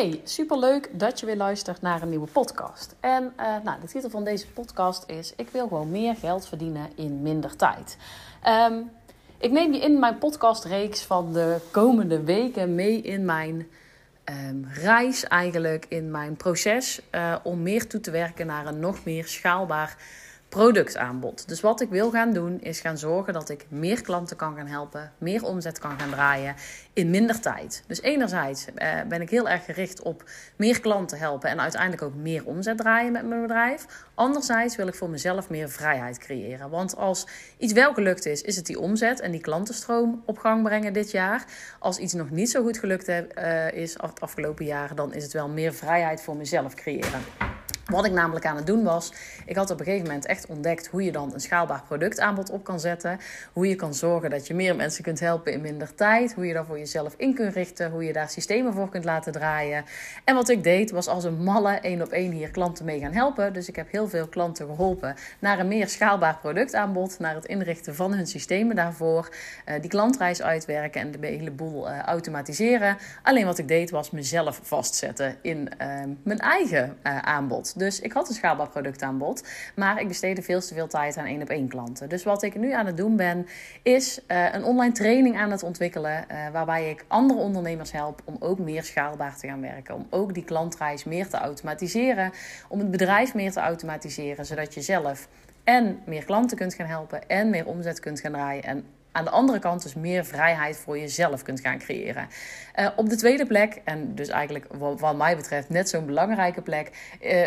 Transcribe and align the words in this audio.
Hey, 0.00 0.20
superleuk 0.24 0.88
dat 0.92 1.20
je 1.20 1.26
weer 1.26 1.36
luistert 1.36 1.82
naar 1.82 2.02
een 2.02 2.08
nieuwe 2.08 2.26
podcast. 2.26 2.94
En 3.00 3.32
uh, 3.36 3.56
nou, 3.64 3.80
de 3.80 3.86
titel 3.86 4.10
van 4.10 4.24
deze 4.24 4.46
podcast 4.46 5.04
is: 5.06 5.32
Ik 5.36 5.48
wil 5.48 5.68
gewoon 5.68 5.90
meer 5.90 6.16
geld 6.16 6.46
verdienen 6.48 6.90
in 6.94 7.22
minder 7.22 7.56
tijd. 7.56 7.96
Um, 8.70 8.90
ik 9.38 9.50
neem 9.50 9.72
je 9.72 9.80
in 9.80 9.98
mijn 9.98 10.18
podcastreeks 10.18 11.02
van 11.02 11.32
de 11.32 11.56
komende 11.70 12.22
weken 12.22 12.74
mee 12.74 13.00
in 13.00 13.24
mijn 13.24 13.68
um, 14.24 14.68
reis, 14.72 15.24
eigenlijk 15.24 15.86
in 15.88 16.10
mijn 16.10 16.36
proces 16.36 17.00
uh, 17.14 17.36
om 17.42 17.62
meer 17.62 17.88
toe 17.88 18.00
te 18.00 18.10
werken 18.10 18.46
naar 18.46 18.66
een 18.66 18.80
nog 18.80 19.04
meer 19.04 19.26
schaalbaar 19.26 19.96
productaanbod. 20.50 21.48
Dus 21.48 21.60
wat 21.60 21.80
ik 21.80 21.88
wil 21.88 22.10
gaan 22.10 22.32
doen 22.32 22.60
is 22.60 22.80
gaan 22.80 22.98
zorgen 22.98 23.32
dat 23.32 23.48
ik 23.48 23.66
meer 23.68 24.02
klanten 24.02 24.36
kan 24.36 24.56
gaan 24.56 24.66
helpen, 24.66 25.12
meer 25.18 25.44
omzet 25.44 25.78
kan 25.78 25.98
gaan 26.00 26.10
draaien 26.10 26.54
in 26.92 27.10
minder 27.10 27.40
tijd. 27.40 27.84
Dus 27.86 28.02
enerzijds 28.02 28.66
eh, 28.74 29.00
ben 29.08 29.20
ik 29.20 29.30
heel 29.30 29.48
erg 29.48 29.64
gericht 29.64 30.02
op 30.02 30.24
meer 30.56 30.80
klanten 30.80 31.18
helpen 31.18 31.50
en 31.50 31.60
uiteindelijk 31.60 32.02
ook 32.02 32.14
meer 32.14 32.46
omzet 32.46 32.76
draaien 32.76 33.12
met 33.12 33.26
mijn 33.26 33.40
bedrijf. 33.40 33.86
Anderzijds 34.14 34.76
wil 34.76 34.86
ik 34.86 34.94
voor 34.94 35.10
mezelf 35.10 35.50
meer 35.50 35.68
vrijheid 35.68 36.18
creëren. 36.18 36.70
Want 36.70 36.96
als 36.96 37.26
iets 37.58 37.72
wel 37.72 37.94
gelukt 37.94 38.26
is, 38.26 38.42
is 38.42 38.56
het 38.56 38.66
die 38.66 38.80
omzet 38.80 39.20
en 39.20 39.30
die 39.30 39.40
klantenstroom 39.40 40.22
op 40.26 40.38
gang 40.38 40.62
brengen 40.62 40.92
dit 40.92 41.10
jaar. 41.10 41.44
Als 41.78 41.98
iets 41.98 42.12
nog 42.12 42.30
niet 42.30 42.50
zo 42.50 42.62
goed 42.62 42.78
gelukt 42.78 43.08
uh, 43.08 43.72
is 43.72 43.92
het 44.00 44.20
afgelopen 44.20 44.64
jaar, 44.64 44.94
dan 44.94 45.14
is 45.14 45.22
het 45.22 45.32
wel 45.32 45.48
meer 45.48 45.74
vrijheid 45.74 46.22
voor 46.22 46.36
mezelf 46.36 46.74
creëren. 46.74 47.20
Wat 47.90 48.04
ik 48.04 48.12
namelijk 48.12 48.46
aan 48.46 48.56
het 48.56 48.66
doen 48.66 48.82
was, 48.84 49.12
ik 49.46 49.56
had 49.56 49.70
op 49.70 49.78
een 49.78 49.84
gegeven 49.84 50.06
moment 50.06 50.26
echt 50.26 50.46
ontdekt 50.46 50.86
hoe 50.86 51.04
je 51.04 51.12
dan 51.12 51.34
een 51.34 51.40
schaalbaar 51.40 51.82
productaanbod 51.86 52.50
op 52.50 52.64
kan 52.64 52.80
zetten. 52.80 53.18
Hoe 53.52 53.68
je 53.68 53.74
kan 53.74 53.94
zorgen 53.94 54.30
dat 54.30 54.46
je 54.46 54.54
meer 54.54 54.76
mensen 54.76 55.02
kunt 55.02 55.20
helpen 55.20 55.52
in 55.52 55.60
minder 55.60 55.94
tijd. 55.94 56.34
Hoe 56.34 56.46
je 56.46 56.52
daar 56.52 56.64
voor 56.64 56.78
jezelf 56.78 57.14
in 57.16 57.34
kunt 57.34 57.54
richten. 57.54 57.90
Hoe 57.90 58.04
je 58.04 58.12
daar 58.12 58.28
systemen 58.28 58.72
voor 58.72 58.88
kunt 58.88 59.04
laten 59.04 59.32
draaien. 59.32 59.84
En 60.24 60.34
wat 60.34 60.48
ik 60.48 60.64
deed 60.64 60.90
was 60.90 61.06
als 61.06 61.24
een 61.24 61.42
malle 61.42 61.72
één 61.72 62.02
op 62.02 62.08
één 62.08 62.32
hier 62.32 62.50
klanten 62.50 62.84
mee 62.84 63.00
gaan 63.00 63.12
helpen. 63.12 63.52
Dus 63.52 63.68
ik 63.68 63.76
heb 63.76 63.90
heel 63.90 64.08
veel 64.08 64.26
klanten 64.28 64.66
geholpen 64.66 65.14
naar 65.38 65.58
een 65.58 65.68
meer 65.68 65.88
schaalbaar 65.88 66.38
productaanbod. 66.40 67.18
Naar 67.18 67.34
het 67.34 67.46
inrichten 67.46 67.94
van 67.94 68.12
hun 68.12 68.26
systemen 68.26 68.76
daarvoor. 68.76 69.28
Uh, 69.66 69.74
die 69.80 69.90
klantreis 69.90 70.42
uitwerken 70.42 71.00
en 71.00 71.10
de 71.10 71.26
hele 71.26 71.50
boel 71.50 71.88
uh, 71.88 71.98
automatiseren. 71.98 72.96
Alleen 73.22 73.46
wat 73.46 73.58
ik 73.58 73.68
deed 73.68 73.90
was 73.90 74.10
mezelf 74.10 74.60
vastzetten 74.62 75.36
in 75.42 75.58
uh, 75.82 75.88
mijn 76.22 76.38
eigen 76.38 76.96
aanbod. 77.02 77.78
Dus 77.80 78.00
ik 78.00 78.12
had 78.12 78.28
een 78.28 78.34
schaalbaar 78.34 78.68
productaanbod, 78.68 79.48
maar 79.76 80.00
ik 80.00 80.08
besteedde 80.08 80.42
veel 80.42 80.60
te 80.60 80.74
veel 80.74 80.86
tijd 80.86 81.16
aan 81.16 81.24
één 81.24 81.42
op 81.42 81.48
één 81.48 81.68
klanten. 81.68 82.08
Dus 82.08 82.24
wat 82.24 82.42
ik 82.42 82.54
nu 82.54 82.72
aan 82.72 82.86
het 82.86 82.96
doen 82.96 83.16
ben, 83.16 83.46
is 83.82 84.20
uh, 84.28 84.54
een 84.54 84.64
online 84.64 84.92
training 84.92 85.36
aan 85.36 85.50
het 85.50 85.62
ontwikkelen, 85.62 86.24
uh, 86.30 86.50
waarbij 86.52 86.90
ik 86.90 87.04
andere 87.08 87.40
ondernemers 87.40 87.92
help 87.92 88.22
om 88.24 88.36
ook 88.40 88.58
meer 88.58 88.84
schaalbaar 88.84 89.36
te 89.36 89.46
gaan 89.46 89.60
werken. 89.60 89.94
Om 89.94 90.06
ook 90.10 90.34
die 90.34 90.44
klantreis 90.44 91.04
meer 91.04 91.28
te 91.28 91.36
automatiseren, 91.36 92.32
om 92.68 92.78
het 92.78 92.90
bedrijf 92.90 93.34
meer 93.34 93.52
te 93.52 93.60
automatiseren, 93.60 94.46
zodat 94.46 94.74
je 94.74 94.80
zelf 94.80 95.28
en 95.64 96.00
meer 96.06 96.24
klanten 96.24 96.56
kunt 96.56 96.74
gaan 96.74 96.86
helpen 96.86 97.28
en 97.28 97.50
meer 97.50 97.66
omzet 97.66 98.00
kunt 98.00 98.20
gaan 98.20 98.32
draaien 98.32 98.62
en 98.62 98.84
aan 99.12 99.24
de 99.24 99.30
andere 99.30 99.58
kant 99.58 99.82
dus 99.82 99.94
meer 99.94 100.24
vrijheid 100.24 100.76
voor 100.76 100.98
jezelf 100.98 101.42
kunt 101.42 101.60
gaan 101.60 101.78
creëren. 101.78 102.28
Uh, 102.78 102.88
op 102.96 103.08
de 103.08 103.16
tweede 103.16 103.46
plek, 103.46 103.80
en 103.84 104.14
dus 104.14 104.28
eigenlijk 104.28 104.66
wat, 104.78 105.16
mij 105.16 105.36
betreft 105.36 105.68
net 105.68 105.88
zo'n 105.88 106.06
belangrijke 106.06 106.62
plek, 106.62 107.16
uh, 107.22 107.46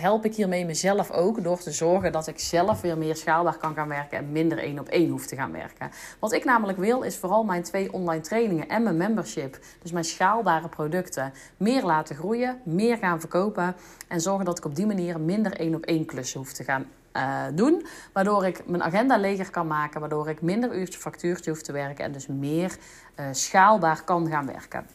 help 0.00 0.24
ik 0.24 0.34
hiermee 0.34 0.64
mezelf 0.64 1.10
ook 1.10 1.42
door 1.42 1.58
te 1.58 1.70
zorgen 1.70 2.12
dat 2.12 2.26
ik 2.26 2.38
zelf 2.38 2.80
weer 2.80 2.98
meer 2.98 3.16
schaalbaar 3.16 3.56
kan 3.56 3.74
gaan 3.74 3.88
werken 3.88 4.18
en 4.18 4.32
minder 4.32 4.58
één 4.58 4.78
op 4.78 4.88
één 4.88 5.10
hoef 5.10 5.26
te 5.26 5.36
gaan 5.36 5.52
werken. 5.52 5.90
Wat 6.18 6.32
ik 6.32 6.44
namelijk 6.44 6.78
wil 6.78 7.02
is 7.02 7.16
vooral 7.16 7.44
mijn 7.44 7.62
twee 7.62 7.92
online 7.92 8.22
trainingen 8.22 8.68
en 8.68 8.82
mijn 8.82 8.96
membership, 8.96 9.58
dus 9.82 9.92
mijn 9.92 10.04
schaalbare 10.04 10.68
producten, 10.68 11.32
meer 11.56 11.82
laten 11.82 12.16
groeien, 12.16 12.60
meer 12.64 12.96
gaan 12.96 13.20
verkopen 13.20 13.76
en 14.08 14.20
zorgen 14.20 14.44
dat 14.44 14.58
ik 14.58 14.64
op 14.64 14.74
die 14.74 14.86
manier 14.86 15.20
minder 15.20 15.52
één 15.52 15.74
op 15.74 15.84
één 15.84 16.06
klussen 16.06 16.40
hoef 16.40 16.52
te 16.52 16.64
gaan 16.64 16.86
uh, 17.16 17.44
doen. 17.54 17.86
Waardoor 18.12 18.46
ik 18.46 18.66
mijn 18.66 18.82
agenda 18.82 19.16
leger 19.16 19.50
kan 19.50 19.66
maken. 19.66 20.00
Waardoor 20.00 20.28
ik 20.28 20.42
minder 20.42 20.74
uurtje 20.74 20.98
factuurtje 20.98 21.50
hoef 21.50 21.62
te 21.62 21.72
werken. 21.72 22.04
En 22.04 22.12
dus 22.12 22.26
meer 22.26 22.76
uh, 23.16 23.26
schaalbaar 23.30 24.04
kan 24.04 24.28
gaan 24.28 24.46
werken. 24.46 24.86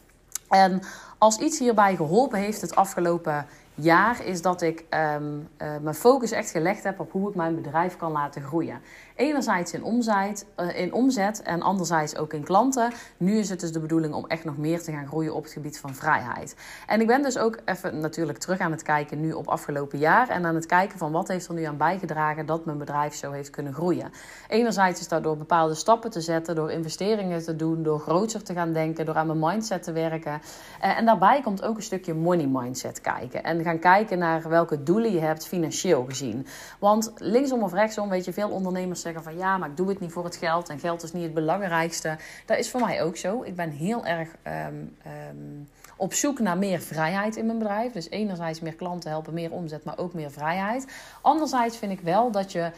En 0.48 0.80
als 1.18 1.38
iets 1.38 1.58
hierbij 1.58 1.96
geholpen 1.96 2.38
heeft 2.38 2.60
het 2.60 2.76
afgelopen 2.76 3.46
jaar, 3.74 4.24
is 4.24 4.42
dat 4.42 4.62
ik 4.62 4.84
um, 4.90 5.48
uh, 5.58 5.68
mijn 5.82 5.94
focus 5.94 6.30
echt 6.30 6.50
gelegd 6.50 6.82
heb 6.82 7.00
op 7.00 7.12
hoe 7.12 7.28
ik 7.28 7.34
mijn 7.34 7.54
bedrijf 7.54 7.96
kan 7.96 8.12
laten 8.12 8.42
groeien. 8.42 8.80
Enerzijds 9.16 9.72
in 9.72 9.84
omzet, 9.84 10.46
uh, 10.60 10.80
in 10.80 10.92
omzet 10.92 11.42
en 11.42 11.62
anderzijds 11.62 12.16
ook 12.16 12.32
in 12.32 12.44
klanten. 12.44 12.92
Nu 13.16 13.38
is 13.38 13.48
het 13.50 13.60
dus 13.60 13.72
de 13.72 13.80
bedoeling 13.80 14.14
om 14.14 14.26
echt 14.26 14.44
nog 14.44 14.56
meer 14.56 14.82
te 14.82 14.92
gaan 14.92 15.06
groeien 15.06 15.34
op 15.34 15.42
het 15.42 15.52
gebied 15.52 15.78
van 15.78 15.94
vrijheid. 15.94 16.56
En 16.86 17.00
ik 17.00 17.06
ben 17.06 17.22
dus 17.22 17.38
ook 17.38 17.58
even 17.64 17.98
natuurlijk 17.98 18.38
terug 18.38 18.58
aan 18.58 18.70
het 18.70 18.82
kijken 18.82 19.20
nu 19.20 19.32
op 19.32 19.48
afgelopen 19.48 19.98
jaar. 19.98 20.28
En 20.28 20.46
aan 20.46 20.54
het 20.54 20.66
kijken 20.66 20.98
van 20.98 21.12
wat 21.12 21.28
heeft 21.28 21.48
er 21.48 21.54
nu 21.54 21.62
aan 21.64 21.76
bijgedragen 21.76 22.46
dat 22.46 22.64
mijn 22.64 22.78
bedrijf 22.78 23.14
zo 23.14 23.32
heeft 23.32 23.50
kunnen 23.50 23.74
groeien. 23.74 24.10
Enerzijds 24.48 25.00
is 25.00 25.08
dat 25.08 25.22
door 25.22 25.36
bepaalde 25.36 25.74
stappen 25.74 26.10
te 26.10 26.20
zetten, 26.20 26.54
door 26.54 26.70
investeringen 26.70 27.42
te 27.42 27.56
doen, 27.56 27.82
door 27.82 28.00
groter 28.00 28.42
te 28.42 28.52
gaan 28.52 28.72
denken, 28.72 29.06
door 29.06 29.16
aan 29.16 29.26
mijn 29.26 29.38
mindset 29.38 29.82
te 29.82 29.92
werken. 29.92 30.40
Uh, 30.84 30.98
en 30.98 31.04
daarbij 31.04 31.40
komt 31.40 31.62
ook 31.62 31.76
een 31.76 31.82
stukje 31.82 32.14
money 32.14 32.46
mindset 32.46 33.00
kijken. 33.00 33.44
En 33.44 33.62
gaan 33.62 33.78
kijken 33.78 34.18
naar 34.18 34.48
welke 34.48 34.82
doelen 34.82 35.12
je 35.12 35.20
hebt 35.20 35.46
financieel 35.46 36.04
gezien. 36.04 36.46
Want 36.78 37.12
linksom 37.16 37.62
of 37.62 37.72
rechtsom 37.72 38.08
weet 38.08 38.24
je, 38.24 38.32
veel 38.32 38.50
ondernemers 38.50 39.02
zeggen 39.04 39.22
van 39.22 39.36
ja, 39.36 39.58
maar 39.58 39.68
ik 39.68 39.76
doe 39.76 39.88
het 39.88 40.00
niet 40.00 40.12
voor 40.12 40.24
het 40.24 40.36
geld 40.36 40.68
en 40.68 40.78
geld 40.78 41.02
is 41.02 41.12
niet 41.12 41.22
het 41.22 41.34
belangrijkste. 41.34 42.16
Dat 42.46 42.58
is 42.58 42.70
voor 42.70 42.80
mij 42.80 43.02
ook 43.02 43.16
zo. 43.16 43.42
Ik 43.42 43.56
ben 43.56 43.70
heel 43.70 44.06
erg 44.06 44.28
um, 44.68 44.96
um, 45.30 45.68
op 45.96 46.14
zoek 46.14 46.38
naar 46.38 46.58
meer 46.58 46.80
vrijheid 46.80 47.36
in 47.36 47.46
mijn 47.46 47.58
bedrijf. 47.58 47.92
Dus 47.92 48.10
enerzijds 48.10 48.60
meer 48.60 48.74
klanten 48.74 49.10
helpen, 49.10 49.34
meer 49.34 49.52
omzet, 49.52 49.84
maar 49.84 49.98
ook 49.98 50.14
meer 50.14 50.30
vrijheid. 50.30 50.86
Anderzijds 51.20 51.76
vind 51.76 51.92
ik 51.92 52.00
wel 52.00 52.30
dat 52.30 52.52
je 52.52 52.60
Ehm, 52.60 52.72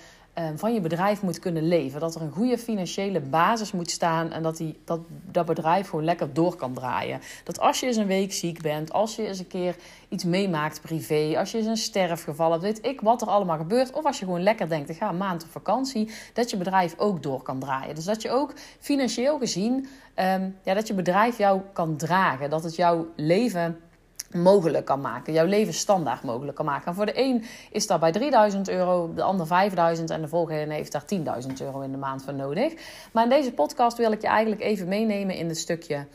van 0.56 0.74
je 0.74 0.80
bedrijf 0.80 1.22
moet 1.22 1.38
kunnen 1.38 1.68
leven. 1.68 2.00
Dat 2.00 2.14
er 2.14 2.22
een 2.22 2.30
goede 2.30 2.58
financiële 2.58 3.20
basis 3.20 3.72
moet 3.72 3.90
staan 3.90 4.32
en 4.32 4.42
dat, 4.42 4.56
die, 4.56 4.78
dat 4.84 5.00
dat 5.30 5.46
bedrijf 5.46 5.88
gewoon 5.88 6.04
lekker 6.04 6.34
door 6.34 6.56
kan 6.56 6.72
draaien. 6.72 7.20
Dat 7.44 7.60
als 7.60 7.80
je 7.80 7.86
eens 7.86 7.96
een 7.96 8.06
week 8.06 8.32
ziek 8.32 8.62
bent, 8.62 8.92
als 8.92 9.16
je 9.16 9.26
eens 9.26 9.38
een 9.38 9.46
keer 9.46 9.76
iets 10.08 10.24
meemaakt 10.24 10.80
privé, 10.80 11.38
als 11.38 11.50
je 11.50 11.58
eens 11.58 11.66
een 11.66 11.76
sterfgeval 11.76 12.50
hebt, 12.50 12.62
weet 12.62 12.86
ik 12.86 13.00
wat 13.00 13.22
er 13.22 13.28
allemaal 13.28 13.56
gebeurt. 13.56 13.92
Of 13.92 14.04
als 14.04 14.18
je 14.18 14.24
gewoon 14.24 14.42
lekker 14.42 14.68
denkt, 14.68 14.88
ik 14.88 14.96
ga 14.96 15.08
een 15.08 15.16
maand 15.16 15.42
op 15.42 15.50
vakantie, 15.50 16.10
dat 16.32 16.50
je 16.50 16.56
bedrijf 16.56 16.94
ook 16.98 17.22
door 17.22 17.42
kan 17.42 17.58
draaien. 17.58 17.94
Dus 17.94 18.04
dat 18.04 18.22
je 18.22 18.30
ook 18.30 18.52
financieel 18.78 19.38
gezien, 19.38 19.88
um, 20.16 20.56
ja, 20.62 20.74
dat 20.74 20.86
je 20.86 20.94
bedrijf 20.94 21.38
jou 21.38 21.60
kan 21.72 21.96
dragen. 21.96 22.50
Dat 22.50 22.62
het 22.62 22.76
jouw 22.76 23.06
leven 23.16 23.80
mogelijk 24.32 24.84
kan 24.84 25.00
maken. 25.00 25.32
Jouw 25.32 25.46
leven 25.46 25.74
standaard 25.74 26.22
mogelijk 26.22 26.56
kan 26.56 26.64
maken. 26.66 26.86
En 26.86 26.94
voor 26.94 27.06
de 27.06 27.20
een 27.20 27.44
is 27.70 27.86
dat 27.86 28.00
bij 28.00 28.12
3000 28.12 28.68
euro, 28.68 29.14
de 29.14 29.22
ander 29.22 29.46
5000 29.46 30.10
en 30.10 30.20
de 30.20 30.28
volgende 30.28 30.74
heeft 30.74 30.92
daar 30.92 31.04
10.000 31.46 31.52
euro 31.60 31.80
in 31.80 31.90
de 31.90 31.96
maand 31.96 32.22
voor 32.22 32.34
nodig. 32.34 32.72
Maar 33.12 33.22
in 33.22 33.30
deze 33.30 33.52
podcast 33.52 33.96
wil 33.96 34.12
ik 34.12 34.20
je 34.20 34.26
eigenlijk 34.26 34.62
even 34.62 34.88
meenemen 34.88 35.34
in 35.34 35.48
het 35.48 35.58
stukje. 35.58 36.06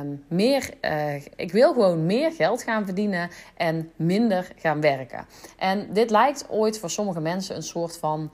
Um, 0.00 0.24
meer, 0.28 0.70
uh, 0.80 1.14
ik 1.36 1.52
wil 1.52 1.72
gewoon 1.72 2.06
meer 2.06 2.32
geld 2.32 2.62
gaan 2.62 2.84
verdienen 2.84 3.30
en 3.56 3.90
minder 3.96 4.52
gaan 4.56 4.80
werken. 4.80 5.26
En 5.58 5.92
dit 5.92 6.10
lijkt 6.10 6.46
ooit 6.48 6.78
voor 6.78 6.90
sommige 6.90 7.20
mensen 7.20 7.56
een 7.56 7.62
soort 7.62 7.98
van 7.98 8.30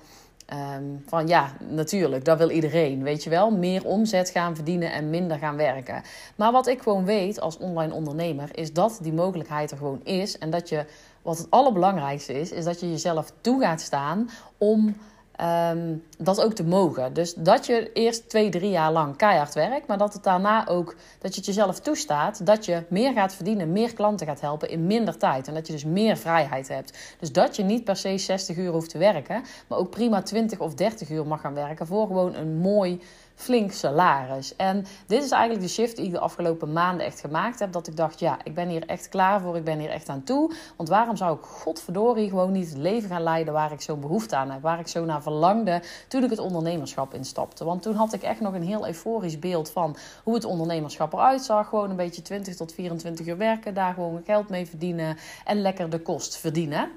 Um, 0.52 1.02
van 1.06 1.26
ja, 1.28 1.52
natuurlijk, 1.68 2.24
dat 2.24 2.38
wil 2.38 2.50
iedereen. 2.50 3.02
Weet 3.02 3.24
je 3.24 3.30
wel, 3.30 3.50
meer 3.50 3.84
omzet 3.84 4.30
gaan 4.30 4.54
verdienen 4.54 4.92
en 4.92 5.10
minder 5.10 5.38
gaan 5.38 5.56
werken. 5.56 6.02
Maar 6.36 6.52
wat 6.52 6.66
ik 6.66 6.82
gewoon 6.82 7.04
weet 7.04 7.40
als 7.40 7.58
online 7.58 7.94
ondernemer, 7.94 8.48
is 8.52 8.72
dat 8.72 8.98
die 9.02 9.12
mogelijkheid 9.12 9.70
er 9.70 9.76
gewoon 9.76 10.04
is. 10.04 10.38
En 10.38 10.50
dat 10.50 10.68
je, 10.68 10.84
wat 11.22 11.38
het 11.38 11.50
allerbelangrijkste 11.50 12.40
is, 12.40 12.50
is 12.50 12.64
dat 12.64 12.80
je 12.80 12.90
jezelf 12.90 13.32
toe 13.40 13.60
gaat 13.60 13.80
staan 13.80 14.30
om 14.58 14.96
um, 15.42 16.02
dat 16.18 16.44
ook 16.44 16.52
te 16.52 16.64
mogen. 16.64 17.12
Dus 17.12 17.34
dat 17.34 17.66
je 17.66 17.92
eerst 17.92 18.28
twee, 18.28 18.48
drie 18.48 18.70
jaar 18.70 18.92
lang 18.92 19.16
keihard 19.16 19.54
werkt, 19.54 19.86
maar 19.86 19.98
dat 19.98 20.12
het 20.12 20.22
daarna 20.22 20.68
ook 20.68 20.96
dat 21.18 21.30
je 21.30 21.36
het 21.36 21.46
jezelf 21.46 21.80
toestaat 21.80 22.46
dat 22.46 22.64
je 22.64 22.82
meer 22.88 23.12
gaat 23.12 23.34
verdienen, 23.34 23.72
meer 23.72 23.94
klanten 23.94 24.26
gaat 24.26 24.40
helpen 24.40 24.70
in 24.70 24.86
minder 24.86 25.16
tijd. 25.16 25.48
En 25.48 25.54
dat 25.54 25.66
je 25.66 25.72
dus 25.72 25.84
meer 25.84 26.16
vrijheid 26.16 26.68
hebt. 26.68 27.16
Dus 27.18 27.32
dat 27.32 27.56
je 27.56 27.62
niet 27.62 27.84
per 27.84 27.96
se 27.96 28.18
60 28.18 28.56
uur 28.56 28.72
hoeft 28.72 28.90
te 28.90 28.98
werken, 28.98 29.42
maar 29.66 29.78
ook 29.78 29.90
prima 29.90 30.22
20 30.22 30.58
of 30.58 30.74
30 30.74 31.10
uur 31.10 31.26
mag 31.26 31.40
gaan 31.40 31.54
werken 31.54 31.86
voor 31.86 32.06
gewoon 32.06 32.34
een 32.34 32.56
mooi 32.56 33.00
flink 33.40 33.72
salaris. 33.72 34.56
En 34.56 34.86
dit 35.06 35.22
is 35.22 35.30
eigenlijk 35.30 35.62
de 35.62 35.72
shift 35.72 35.96
die 35.96 36.06
ik 36.06 36.12
de 36.12 36.18
afgelopen 36.18 36.72
maanden 36.72 37.06
echt 37.06 37.20
gemaakt 37.20 37.58
heb. 37.58 37.72
Dat 37.72 37.86
ik 37.86 37.96
dacht, 37.96 38.20
ja, 38.20 38.38
ik 38.44 38.54
ben 38.54 38.68
hier 38.68 38.86
echt 38.86 39.08
klaar 39.08 39.40
voor. 39.40 39.56
Ik 39.56 39.64
ben 39.64 39.78
hier 39.78 39.90
echt 39.90 40.08
aan 40.08 40.22
toe. 40.22 40.52
Want 40.76 40.88
waarom 40.88 41.16
zou 41.16 41.36
ik 41.36 41.44
godverdorie 41.44 42.28
gewoon 42.28 42.52
niet 42.52 42.68
het 42.68 42.78
leven 42.78 43.08
gaan 43.08 43.22
leiden 43.22 43.52
waar 43.52 43.72
ik 43.72 43.80
zo'n 43.80 44.00
behoefte 44.00 44.36
aan 44.36 44.50
heb? 44.50 44.62
Waar 44.62 44.80
ik 44.80 44.88
zo 44.88 45.04
naar 45.04 45.22
verlangde 45.22 45.82
toen 46.08 46.24
ik 46.24 46.30
het 46.30 46.38
ondernemerschap 46.38 47.14
instapte. 47.14 47.64
Want 47.64 47.82
toen 47.82 47.94
had 47.94 48.12
ik 48.12 48.22
echt 48.22 48.40
nog 48.40 48.54
een 48.54 48.62
heel 48.62 48.86
euforisch 48.86 49.38
beeld 49.38 49.70
van 49.70 49.96
hoe 50.24 50.34
het 50.34 50.44
ondernemerschap 50.44 51.12
eruit 51.12 51.42
zag. 51.42 51.68
Gewoon 51.68 51.90
een 51.90 51.96
beetje 51.96 52.22
20 52.22 52.56
tot 52.56 52.72
24 52.74 53.26
uur 53.26 53.36
werken. 53.36 53.74
Daar 53.74 53.94
gewoon 53.94 54.22
geld 54.24 54.48
mee 54.48 54.66
verdienen. 54.66 55.16
En 55.44 55.60
lekker 55.60 55.90
de 55.90 56.00
kost 56.00 56.36
verdienen. 56.36 56.90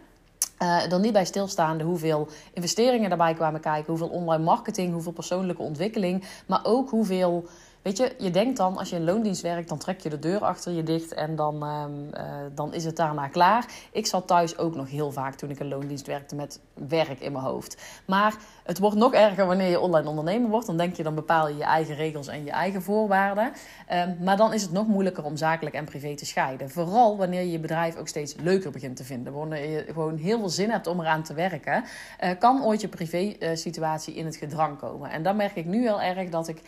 Uh, 0.59 0.87
dan 0.87 1.01
niet 1.01 1.13
bij 1.13 1.25
stilstaande 1.25 1.83
hoeveel 1.83 2.27
investeringen 2.53 3.09
daarbij 3.09 3.33
kwamen 3.33 3.61
kijken, 3.61 3.85
hoeveel 3.87 4.09
online 4.09 4.43
marketing, 4.43 4.93
hoeveel 4.93 5.11
persoonlijke 5.11 5.61
ontwikkeling, 5.61 6.23
maar 6.45 6.59
ook 6.63 6.89
hoeveel 6.89 7.47
weet 7.83 7.97
je, 7.97 8.15
je 8.17 8.31
denkt 8.31 8.57
dan 8.57 8.77
als 8.77 8.89
je 8.89 8.95
in 8.95 9.03
loondienst 9.03 9.41
werkt, 9.41 9.69
dan 9.69 9.77
trek 9.77 9.99
je 9.99 10.09
de 10.09 10.19
deur 10.19 10.39
achter 10.39 10.71
je 10.71 10.83
dicht 10.83 11.13
en 11.13 11.35
dan, 11.35 11.63
ehm, 11.63 11.91
eh, 12.11 12.35
dan 12.55 12.73
is 12.73 12.85
het 12.85 12.95
daarna 12.95 13.27
klaar. 13.27 13.65
Ik 13.91 14.05
zat 14.05 14.27
thuis 14.27 14.57
ook 14.57 14.75
nog 14.75 14.89
heel 14.89 15.11
vaak 15.11 15.35
toen 15.35 15.49
ik 15.49 15.59
in 15.59 15.67
loondienst 15.67 16.07
werkte 16.07 16.35
met 16.35 16.59
werk 16.73 17.19
in 17.19 17.31
mijn 17.31 17.43
hoofd. 17.43 17.77
Maar 18.05 18.35
het 18.63 18.79
wordt 18.79 18.95
nog 18.95 19.13
erger 19.13 19.45
wanneer 19.45 19.69
je 19.69 19.79
online 19.79 20.09
ondernemer 20.09 20.49
wordt. 20.49 20.65
Dan 20.65 20.77
denk 20.77 20.95
je, 20.95 21.03
dan 21.03 21.15
bepaal 21.15 21.47
je 21.47 21.57
je 21.57 21.63
eigen 21.63 21.95
regels 21.95 22.27
en 22.27 22.43
je 22.43 22.51
eigen 22.51 22.81
voorwaarden. 22.81 23.51
Ehm, 23.87 24.23
maar 24.23 24.37
dan 24.37 24.53
is 24.53 24.61
het 24.61 24.71
nog 24.71 24.87
moeilijker 24.87 25.23
om 25.23 25.37
zakelijk 25.37 25.75
en 25.75 25.85
privé 25.85 26.15
te 26.15 26.25
scheiden. 26.25 26.69
Vooral 26.69 27.17
wanneer 27.17 27.41
je 27.41 27.51
je 27.51 27.59
bedrijf 27.59 27.95
ook 27.95 28.07
steeds 28.07 28.35
leuker 28.35 28.71
begint 28.71 28.95
te 28.95 29.03
vinden. 29.03 29.33
Wanneer 29.33 29.69
je 29.69 29.85
gewoon 29.93 30.17
heel 30.17 30.39
veel 30.39 30.49
zin 30.49 30.69
hebt 30.69 30.87
om 30.87 30.99
eraan 30.99 31.23
te 31.23 31.33
werken, 31.33 31.83
uh, 32.23 32.29
kan 32.39 32.63
ooit 32.63 32.81
je 32.81 32.87
privé 32.87 33.35
uh, 33.39 33.49
situatie 33.53 34.13
in 34.13 34.25
het 34.25 34.35
gedrang 34.35 34.77
komen. 34.77 35.09
En 35.09 35.23
dan 35.23 35.35
merk 35.35 35.55
ik 35.55 35.65
nu 35.65 35.81
heel 35.81 36.01
erg 36.01 36.29
dat 36.29 36.47
ik 36.47 36.61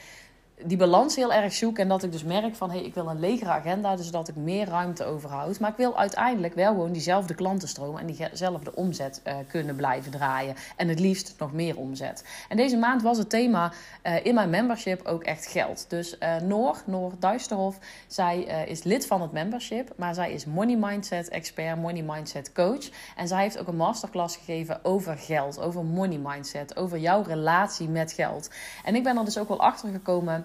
die 0.63 0.77
balans 0.77 1.15
heel 1.15 1.33
erg 1.33 1.53
zoek. 1.53 1.77
En 1.77 1.87
dat 1.87 2.03
ik 2.03 2.11
dus 2.11 2.23
merk 2.23 2.55
van, 2.55 2.69
hé, 2.69 2.77
hey, 2.77 2.85
ik 2.85 2.93
wil 2.93 3.07
een 3.07 3.19
legere 3.19 3.49
agenda. 3.49 3.95
Dus 3.95 4.11
dat 4.11 4.27
ik 4.27 4.35
meer 4.35 4.67
ruimte 4.67 5.05
overhoud. 5.05 5.59
Maar 5.59 5.69
ik 5.69 5.77
wil 5.77 5.97
uiteindelijk 5.97 6.53
wel 6.53 6.71
gewoon 6.71 6.91
diezelfde 6.91 7.35
klantenstroom 7.35 7.97
en 7.97 8.05
diezelfde 8.05 8.75
omzet 8.75 9.21
uh, 9.27 9.33
kunnen 9.47 9.75
blijven 9.75 10.11
draaien. 10.11 10.55
En 10.75 10.87
het 10.87 10.99
liefst 10.99 11.35
nog 11.37 11.53
meer 11.53 11.77
omzet. 11.77 12.23
En 12.49 12.57
deze 12.57 12.77
maand 12.77 13.01
was 13.01 13.17
het 13.17 13.29
thema 13.29 13.71
uh, 14.03 14.25
in 14.25 14.33
mijn 14.33 14.49
membership 14.49 15.05
ook 15.05 15.23
echt 15.23 15.45
geld. 15.45 15.85
Dus 15.89 16.17
uh, 16.19 16.35
Noor, 16.37 16.81
Noor 16.85 17.11
Duisterhof, 17.19 17.77
zij 18.07 18.39
is 18.67 18.83
lid 18.83 19.07
van 19.07 19.21
het 19.21 19.31
membership. 19.31 19.93
Maar 19.95 20.13
zij 20.13 20.31
is 20.31 20.45
money 20.45 20.75
mindset 20.75 21.29
expert, 21.29 21.81
money 21.81 22.01
mindset 22.01 22.51
coach. 22.51 22.89
En 23.15 23.27
zij 23.27 23.41
heeft 23.41 23.59
ook 23.59 23.67
een 23.67 23.75
masterclass 23.75 24.35
gegeven 24.35 24.79
over 24.83 25.17
geld. 25.17 25.59
Over 25.59 25.85
money 25.85 26.17
mindset. 26.17 26.77
Over 26.77 26.97
jouw 26.97 27.21
relatie 27.21 27.89
met 27.89 28.11
geld. 28.11 28.49
En 28.83 28.95
ik 28.95 29.03
ben 29.03 29.17
er 29.17 29.25
dus 29.25 29.37
ook 29.37 29.47
wel 29.47 29.61
achter 29.61 29.89
gekomen 29.89 30.44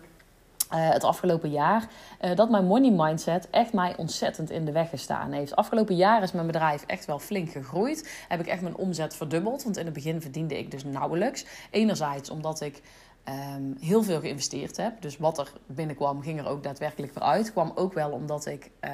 uh, 0.74 0.88
het 0.90 1.04
afgelopen 1.04 1.50
jaar, 1.50 1.88
uh, 2.20 2.36
dat 2.36 2.50
mijn 2.50 2.66
money 2.66 2.90
mindset 2.90 3.50
echt 3.50 3.72
mij 3.72 3.96
ontzettend 3.96 4.50
in 4.50 4.64
de 4.64 4.72
weg 4.72 4.90
gestaan 4.90 5.32
heeft. 5.32 5.56
Afgelopen 5.56 5.96
jaar 5.96 6.22
is 6.22 6.32
mijn 6.32 6.46
bedrijf 6.46 6.84
echt 6.86 7.04
wel 7.04 7.18
flink 7.18 7.50
gegroeid. 7.50 8.24
Heb 8.28 8.40
ik 8.40 8.46
echt 8.46 8.62
mijn 8.62 8.76
omzet 8.76 9.16
verdubbeld, 9.16 9.62
want 9.62 9.76
in 9.76 9.84
het 9.84 9.94
begin 9.94 10.20
verdiende 10.20 10.58
ik 10.58 10.70
dus 10.70 10.84
nauwelijks. 10.84 11.44
Enerzijds 11.70 12.30
omdat 12.30 12.60
ik 12.60 12.82
um, 13.28 13.76
heel 13.80 14.02
veel 14.02 14.20
geïnvesteerd 14.20 14.76
heb. 14.76 15.02
Dus 15.02 15.18
wat 15.18 15.38
er 15.38 15.52
binnenkwam, 15.66 16.22
ging 16.22 16.38
er 16.38 16.48
ook 16.48 16.62
daadwerkelijk 16.62 17.14
weer 17.14 17.24
uit. 17.24 17.52
Kwam 17.52 17.72
ook 17.74 17.92
wel 17.92 18.10
omdat 18.10 18.46
ik 18.46 18.70
uh, 18.84 18.90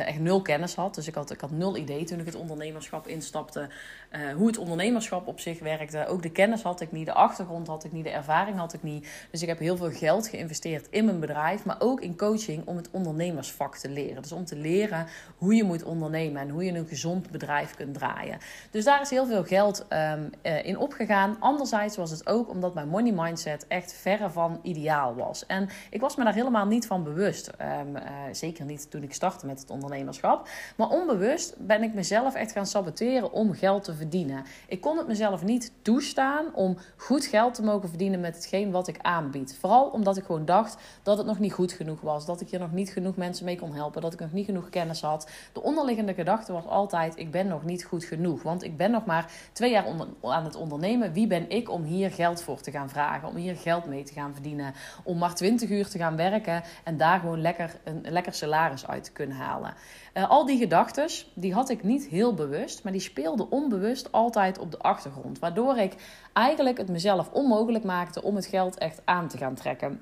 echt 0.00 0.18
nul 0.18 0.42
kennis 0.42 0.74
had. 0.74 0.94
Dus 0.94 1.06
ik 1.06 1.14
had, 1.14 1.30
ik 1.30 1.40
had 1.40 1.50
nul 1.50 1.76
idee 1.76 2.04
toen 2.04 2.18
ik 2.18 2.26
het 2.26 2.34
ondernemerschap 2.34 3.06
instapte. 3.06 3.68
Uh, 4.12 4.34
hoe 4.34 4.46
het 4.46 4.58
ondernemerschap 4.58 5.26
op 5.26 5.40
zich 5.40 5.58
werkte. 5.58 6.06
Ook 6.06 6.22
de 6.22 6.30
kennis 6.30 6.62
had 6.62 6.80
ik 6.80 6.92
niet, 6.92 7.06
de 7.06 7.12
achtergrond 7.12 7.66
had 7.66 7.84
ik 7.84 7.92
niet, 7.92 8.04
de 8.04 8.10
ervaring 8.10 8.56
had 8.56 8.72
ik 8.72 8.82
niet. 8.82 9.08
Dus 9.30 9.42
ik 9.42 9.48
heb 9.48 9.58
heel 9.58 9.76
veel 9.76 9.90
geld 9.90 10.28
geïnvesteerd 10.28 10.86
in 10.90 11.04
mijn 11.04 11.20
bedrijf. 11.20 11.64
Maar 11.64 11.76
ook 11.78 12.00
in 12.00 12.16
coaching 12.16 12.66
om 12.66 12.76
het 12.76 12.90
ondernemersvak 12.90 13.76
te 13.76 13.88
leren. 13.88 14.22
Dus 14.22 14.32
om 14.32 14.44
te 14.44 14.56
leren 14.56 15.06
hoe 15.36 15.54
je 15.54 15.64
moet 15.64 15.82
ondernemen 15.82 16.42
en 16.42 16.48
hoe 16.48 16.64
je 16.64 16.72
een 16.72 16.86
gezond 16.86 17.30
bedrijf 17.30 17.74
kunt 17.74 17.94
draaien. 17.94 18.38
Dus 18.70 18.84
daar 18.84 19.00
is 19.00 19.10
heel 19.10 19.26
veel 19.26 19.44
geld 19.44 19.86
um, 19.88 20.30
uh, 20.42 20.64
in 20.64 20.78
opgegaan. 20.78 21.36
Anderzijds 21.40 21.96
was 21.96 22.10
het 22.10 22.26
ook 22.26 22.48
omdat 22.48 22.74
mijn 22.74 22.88
money 22.88 23.12
mindset 23.12 23.66
echt 23.68 23.92
verre 23.92 24.30
van 24.30 24.60
ideaal 24.62 25.14
was. 25.14 25.46
En 25.46 25.68
ik 25.90 26.00
was 26.00 26.16
me 26.16 26.24
daar 26.24 26.34
helemaal 26.34 26.66
niet 26.66 26.86
van 26.86 27.04
bewust. 27.04 27.50
Um, 27.60 27.96
zeker 28.32 28.64
niet 28.64 28.90
toen 28.90 29.02
ik 29.02 29.14
startte 29.14 29.46
met 29.46 29.60
het 29.60 29.64
ondernemen 29.64 29.80
ondernemerschap. 29.82 30.48
Maar 30.76 30.88
onbewust 30.88 31.54
ben 31.58 31.82
ik 31.82 31.94
mezelf 31.94 32.34
echt 32.34 32.52
gaan 32.52 32.66
saboteren 32.66 33.32
om 33.32 33.52
geld 33.52 33.84
te 33.84 33.94
verdienen. 33.94 34.44
Ik 34.68 34.80
kon 34.80 34.98
het 34.98 35.06
mezelf 35.06 35.44
niet 35.44 35.72
toestaan 35.82 36.54
om 36.54 36.76
goed 36.96 37.26
geld 37.26 37.54
te 37.54 37.62
mogen 37.62 37.88
verdienen 37.88 38.20
met 38.20 38.34
hetgeen 38.34 38.70
wat 38.70 38.88
ik 38.88 38.98
aanbied. 39.00 39.56
Vooral 39.60 39.86
omdat 39.86 40.16
ik 40.16 40.24
gewoon 40.24 40.44
dacht 40.44 40.76
dat 41.02 41.18
het 41.18 41.26
nog 41.26 41.38
niet 41.38 41.52
goed 41.52 41.72
genoeg 41.72 42.00
was. 42.00 42.26
Dat 42.26 42.40
ik 42.40 42.48
hier 42.48 42.60
nog 42.60 42.72
niet 42.72 42.90
genoeg 42.90 43.16
mensen 43.16 43.44
mee 43.44 43.58
kon 43.58 43.74
helpen. 43.74 44.02
Dat 44.02 44.12
ik 44.12 44.20
nog 44.20 44.32
niet 44.32 44.44
genoeg 44.44 44.68
kennis 44.68 45.00
had. 45.00 45.30
De 45.52 45.62
onderliggende 45.62 46.14
gedachte 46.14 46.52
was 46.52 46.66
altijd: 46.66 47.18
ik 47.18 47.30
ben 47.30 47.46
nog 47.46 47.64
niet 47.64 47.84
goed 47.84 48.04
genoeg. 48.04 48.42
Want 48.42 48.62
ik 48.62 48.76
ben 48.76 48.90
nog 48.90 49.04
maar 49.04 49.30
twee 49.52 49.70
jaar 49.70 49.86
aan 50.22 50.44
het 50.44 50.56
ondernemen. 50.56 51.12
Wie 51.12 51.26
ben 51.26 51.50
ik 51.50 51.70
om 51.70 51.82
hier 51.82 52.10
geld 52.10 52.42
voor 52.42 52.60
te 52.60 52.70
gaan 52.70 52.90
vragen? 52.90 53.28
Om 53.28 53.36
hier 53.36 53.56
geld 53.56 53.86
mee 53.86 54.04
te 54.04 54.12
gaan 54.12 54.32
verdienen? 54.32 54.74
Om 55.04 55.18
maar 55.18 55.34
20 55.34 55.70
uur 55.70 55.88
te 55.88 55.98
gaan 55.98 56.16
werken 56.16 56.62
en 56.84 56.96
daar 56.96 57.20
gewoon 57.20 57.40
lekker 57.40 57.80
een 57.84 58.06
lekker 58.08 58.34
salaris 58.34 58.86
uit 58.86 59.04
te 59.04 59.12
kunnen 59.12 59.36
halen. 59.36 59.71
Uh, 60.14 60.30
al 60.30 60.46
die 60.46 60.58
gedachten, 60.58 61.08
die 61.34 61.54
had 61.54 61.68
ik 61.68 61.82
niet 61.82 62.06
heel 62.06 62.34
bewust, 62.34 62.82
maar 62.82 62.92
die 62.92 63.00
speelden 63.00 63.50
onbewust 63.50 64.12
altijd 64.12 64.58
op 64.58 64.70
de 64.70 64.78
achtergrond. 64.78 65.38
Waardoor 65.38 65.76
ik 65.76 65.94
eigenlijk 66.32 66.78
het 66.78 66.88
mezelf 66.88 67.30
onmogelijk 67.30 67.84
maakte 67.84 68.22
om 68.22 68.34
het 68.36 68.46
geld 68.46 68.78
echt 68.78 69.00
aan 69.04 69.28
te 69.28 69.36
gaan 69.36 69.54
trekken. 69.54 70.00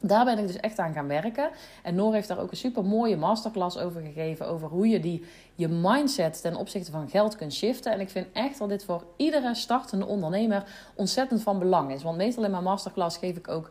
Daar 0.00 0.24
ben 0.24 0.38
ik 0.38 0.46
dus 0.46 0.56
echt 0.56 0.78
aan 0.78 0.92
gaan 0.92 1.08
werken. 1.08 1.50
En 1.82 1.94
Noor 1.94 2.12
heeft 2.12 2.28
daar 2.28 2.38
ook 2.38 2.50
een 2.50 2.56
super 2.56 2.84
mooie 2.84 3.16
masterclass 3.16 3.78
over 3.78 4.00
gegeven. 4.00 4.48
Over 4.48 4.68
hoe 4.68 4.88
je 4.88 5.00
die, 5.00 5.24
je 5.54 5.68
mindset 5.68 6.40
ten 6.40 6.56
opzichte 6.56 6.90
van 6.90 7.08
geld 7.08 7.36
kunt 7.36 7.54
shiften. 7.54 7.92
En 7.92 8.00
ik 8.00 8.10
vind 8.10 8.26
echt 8.32 8.58
dat 8.58 8.68
dit 8.68 8.84
voor 8.84 9.04
iedere 9.16 9.54
startende 9.54 10.06
ondernemer 10.06 10.64
ontzettend 10.94 11.42
van 11.42 11.58
belang 11.58 11.92
is. 11.92 12.02
Want 12.02 12.16
meestal 12.16 12.44
in 12.44 12.50
mijn 12.50 12.62
masterclass 12.62 13.16
geef 13.16 13.36
ik 13.36 13.48
ook 13.48 13.70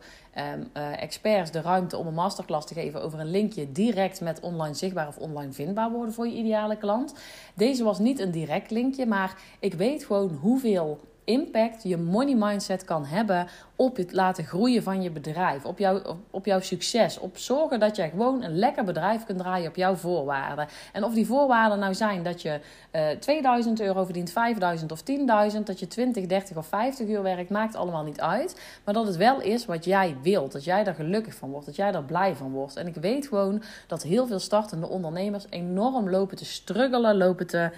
um, 0.54 0.70
uh, 0.76 1.02
experts 1.02 1.50
de 1.50 1.60
ruimte 1.60 1.96
om 1.96 2.06
een 2.06 2.14
masterclass 2.14 2.66
te 2.66 2.74
geven 2.74 3.02
over 3.02 3.20
een 3.20 3.30
linkje 3.30 3.72
direct 3.72 4.20
met 4.20 4.40
online 4.40 4.74
zichtbaar 4.74 5.08
of 5.08 5.16
online 5.16 5.52
vindbaar 5.52 5.90
worden 5.90 6.14
voor 6.14 6.26
je 6.26 6.34
ideale 6.34 6.76
klant. 6.76 7.14
Deze 7.54 7.84
was 7.84 7.98
niet 7.98 8.18
een 8.18 8.30
direct 8.30 8.70
linkje, 8.70 9.06
maar 9.06 9.36
ik 9.60 9.74
weet 9.74 10.04
gewoon 10.04 10.38
hoeveel 10.40 11.00
impact 11.26 11.82
je 11.82 11.96
money 11.96 12.34
mindset 12.34 12.84
kan 12.84 13.04
hebben 13.04 13.46
op 13.76 13.96
het 13.96 14.12
laten 14.12 14.44
groeien 14.44 14.82
van 14.82 15.02
je 15.02 15.10
bedrijf, 15.10 15.64
op, 15.64 15.78
jou, 15.78 16.02
op, 16.30 16.46
jouw 16.46 16.60
succes, 16.60 17.18
op 17.18 17.38
zorgen 17.38 17.80
dat 17.80 17.96
jij 17.96 18.10
gewoon 18.10 18.42
een 18.42 18.58
lekker 18.58 18.84
bedrijf 18.84 19.24
kunt 19.24 19.38
draaien 19.38 19.68
op 19.68 19.76
jouw 19.76 19.94
voorwaarden. 19.94 20.68
En 20.92 21.04
of 21.04 21.14
die 21.14 21.26
voorwaarden 21.26 21.78
nou 21.78 21.94
zijn 21.94 22.22
dat 22.22 22.42
je 22.42 22.60
uh, 22.92 23.10
eh, 23.10 23.18
2000 23.18 23.80
euro 23.80 24.04
verdient, 24.04 24.30
5000 24.30 24.92
of 24.92 25.02
10.000, 25.54 25.62
dat 25.64 25.80
je 25.80 25.86
20, 25.86 26.26
30 26.26 26.56
of 26.56 26.66
50 26.66 27.08
uur 27.08 27.22
werkt, 27.22 27.50
maakt 27.50 27.76
allemaal 27.76 28.04
niet 28.04 28.20
uit. 28.20 28.60
Maar 28.84 28.94
dat 28.94 29.06
het 29.06 29.16
wel 29.16 29.40
is 29.40 29.64
wat 29.64 29.84
jij 29.84 30.16
wilt, 30.22 30.52
dat 30.52 30.64
jij 30.64 30.84
daar 30.84 30.94
gelukkig 30.94 31.34
van 31.34 31.50
wordt, 31.50 31.66
dat 31.66 31.76
jij 31.76 31.92
daar 31.92 32.04
blij 32.04 32.34
van 32.34 32.50
wordt. 32.50 32.76
En 32.76 32.86
ik 32.86 32.94
weet 32.94 33.26
gewoon 33.26 33.62
dat 33.86 34.02
heel 34.02 34.26
veel 34.26 34.38
startende 34.38 34.88
ondernemers 34.88 35.46
enorm 35.50 36.10
lopen 36.10 36.36
te 36.36 36.44
struggelen, 36.44 37.16
lopen 37.16 37.46
te 37.46 37.70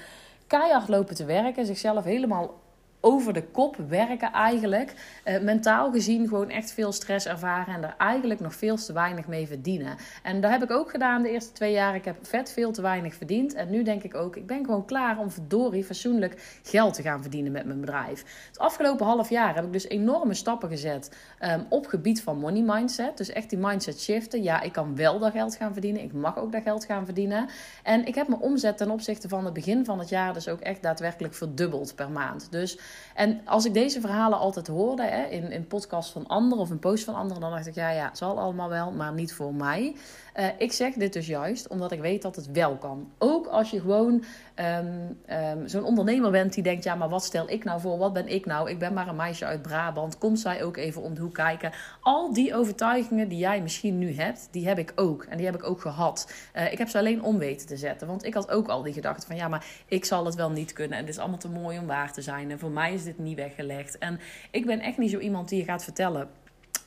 keihard 0.46 0.88
lopen 0.88 1.14
te 1.14 1.24
werken, 1.24 1.66
zichzelf 1.66 2.04
helemaal 2.04 2.54
over 3.00 3.32
de 3.32 3.42
kop 3.42 3.76
werken 3.88 4.32
eigenlijk. 4.32 4.94
Uh, 5.24 5.40
mentaal 5.40 5.92
gezien 5.92 6.28
gewoon 6.28 6.50
echt 6.50 6.72
veel 6.72 6.92
stress 6.92 7.26
ervaren 7.26 7.74
en 7.74 7.82
er 7.82 7.94
eigenlijk 7.98 8.40
nog 8.40 8.54
veel 8.54 8.76
te 8.76 8.92
weinig 8.92 9.26
mee 9.26 9.46
verdienen. 9.46 9.96
En 10.22 10.40
dat 10.40 10.50
heb 10.50 10.62
ik 10.62 10.70
ook 10.70 10.90
gedaan 10.90 11.22
de 11.22 11.30
eerste 11.30 11.52
twee 11.52 11.72
jaar. 11.72 11.94
Ik 11.94 12.04
heb 12.04 12.16
vet 12.22 12.52
veel 12.52 12.72
te 12.72 12.82
weinig 12.82 13.14
verdiend. 13.14 13.54
En 13.54 13.70
nu 13.70 13.82
denk 13.82 14.02
ik 14.02 14.14
ook, 14.14 14.36
ik 14.36 14.46
ben 14.46 14.64
gewoon 14.64 14.84
klaar 14.84 15.18
om 15.18 15.30
verdorie 15.30 15.84
fatsoenlijk 15.84 16.60
geld 16.62 16.94
te 16.94 17.02
gaan 17.02 17.20
verdienen 17.20 17.52
met 17.52 17.64
mijn 17.64 17.80
bedrijf. 17.80 18.46
Het 18.48 18.58
afgelopen 18.58 19.06
half 19.06 19.30
jaar 19.30 19.54
heb 19.54 19.64
ik 19.64 19.72
dus 19.72 19.88
enorme 19.88 20.34
stappen 20.34 20.68
gezet 20.68 21.16
um, 21.40 21.66
op 21.68 21.86
gebied 21.86 22.22
van 22.22 22.38
money 22.38 22.62
mindset. 22.62 23.16
Dus 23.16 23.30
echt 23.30 23.50
die 23.50 23.58
mindset 23.58 24.00
shiften. 24.00 24.42
Ja, 24.42 24.60
ik 24.60 24.72
kan 24.72 24.96
wel 24.96 25.18
dat 25.18 25.32
geld 25.32 25.56
gaan 25.56 25.72
verdienen. 25.72 26.02
Ik 26.02 26.12
mag 26.12 26.38
ook 26.38 26.52
dat 26.52 26.62
geld 26.62 26.84
gaan 26.84 27.04
verdienen. 27.04 27.48
En 27.82 28.06
ik 28.06 28.14
heb 28.14 28.28
mijn 28.28 28.40
omzet 28.40 28.76
ten 28.76 28.90
opzichte 28.90 29.28
van 29.28 29.44
het 29.44 29.54
begin 29.54 29.84
van 29.84 29.98
het 29.98 30.08
jaar 30.08 30.32
dus 30.32 30.48
ook 30.48 30.60
echt 30.60 30.82
daadwerkelijk 30.82 31.34
verdubbeld 31.34 31.94
per 31.94 32.10
maand. 32.10 32.50
Dus 32.50 32.78
en 33.14 33.40
als 33.44 33.64
ik 33.64 33.74
deze 33.74 34.00
verhalen 34.00 34.38
altijd 34.38 34.66
hoorde 34.66 35.02
hè, 35.02 35.24
in, 35.24 35.50
in 35.50 35.66
podcast 35.66 36.10
van 36.10 36.26
anderen 36.26 36.62
of 36.64 36.70
in 36.70 36.78
post 36.78 37.04
van 37.04 37.14
anderen, 37.14 37.40
dan 37.40 37.50
dacht 37.50 37.66
ik, 37.66 37.74
ja, 37.74 37.90
ja, 37.90 38.04
het 38.04 38.18
zal 38.18 38.38
allemaal 38.38 38.68
wel, 38.68 38.90
maar 38.90 39.12
niet 39.12 39.32
voor 39.32 39.54
mij. 39.54 39.96
Uh, 40.38 40.46
ik 40.58 40.72
zeg 40.72 40.94
dit 40.94 41.12
dus 41.12 41.26
juist 41.26 41.68
omdat 41.68 41.92
ik 41.92 42.00
weet 42.00 42.22
dat 42.22 42.36
het 42.36 42.52
wel 42.52 42.76
kan. 42.76 43.10
Ook 43.18 43.46
als 43.46 43.70
je 43.70 43.80
gewoon 43.80 44.24
um, 44.54 45.18
um, 45.30 45.68
zo'n 45.68 45.84
ondernemer 45.84 46.30
bent 46.30 46.54
die 46.54 46.62
denkt, 46.62 46.84
ja, 46.84 46.94
maar 46.94 47.08
wat 47.08 47.24
stel 47.24 47.50
ik 47.50 47.64
nou 47.64 47.80
voor? 47.80 47.98
Wat 47.98 48.12
ben 48.12 48.28
ik 48.28 48.46
nou? 48.46 48.70
Ik 48.70 48.78
ben 48.78 48.92
maar 48.92 49.08
een 49.08 49.16
meisje 49.16 49.44
uit 49.44 49.62
Brabant. 49.62 50.18
Komt 50.18 50.40
zij 50.40 50.62
ook 50.62 50.76
even 50.76 51.02
om 51.02 51.14
de 51.14 51.20
hoek 51.20 51.34
kijken? 51.34 51.72
Al 52.00 52.32
die 52.32 52.54
overtuigingen 52.54 53.28
die 53.28 53.38
jij 53.38 53.62
misschien 53.62 53.98
nu 53.98 54.14
hebt, 54.14 54.48
die 54.50 54.66
heb 54.66 54.78
ik 54.78 54.92
ook. 54.94 55.24
En 55.24 55.36
die 55.36 55.46
heb 55.46 55.54
ik 55.54 55.64
ook 55.64 55.80
gehad. 55.80 56.32
Uh, 56.56 56.72
ik 56.72 56.78
heb 56.78 56.88
ze 56.88 56.98
alleen 56.98 57.22
om 57.22 57.38
weten 57.38 57.66
te 57.66 57.76
zetten. 57.76 58.06
Want 58.06 58.24
ik 58.24 58.34
had 58.34 58.50
ook 58.50 58.68
al 58.68 58.82
die 58.82 58.92
gedachten 58.92 59.26
van, 59.28 59.36
ja, 59.36 59.48
maar 59.48 59.66
ik 59.86 60.04
zal 60.04 60.24
het 60.24 60.34
wel 60.34 60.50
niet 60.50 60.72
kunnen. 60.72 60.98
En 60.98 61.04
het 61.04 61.14
is 61.14 61.20
allemaal 61.20 61.38
te 61.38 61.48
mooi 61.48 61.78
om 61.78 61.86
waar 61.86 62.12
te 62.12 62.22
zijn. 62.22 62.50
En 62.50 62.58
voor 62.58 62.70
mij 62.70 62.94
is 62.94 63.04
dit 63.04 63.18
niet 63.18 63.36
weggelegd. 63.36 63.98
En 63.98 64.20
ik 64.50 64.66
ben 64.66 64.80
echt 64.80 64.98
niet 64.98 65.10
zo 65.10 65.18
iemand 65.18 65.48
die 65.48 65.58
je 65.58 65.64
gaat 65.64 65.84
vertellen 65.84 66.28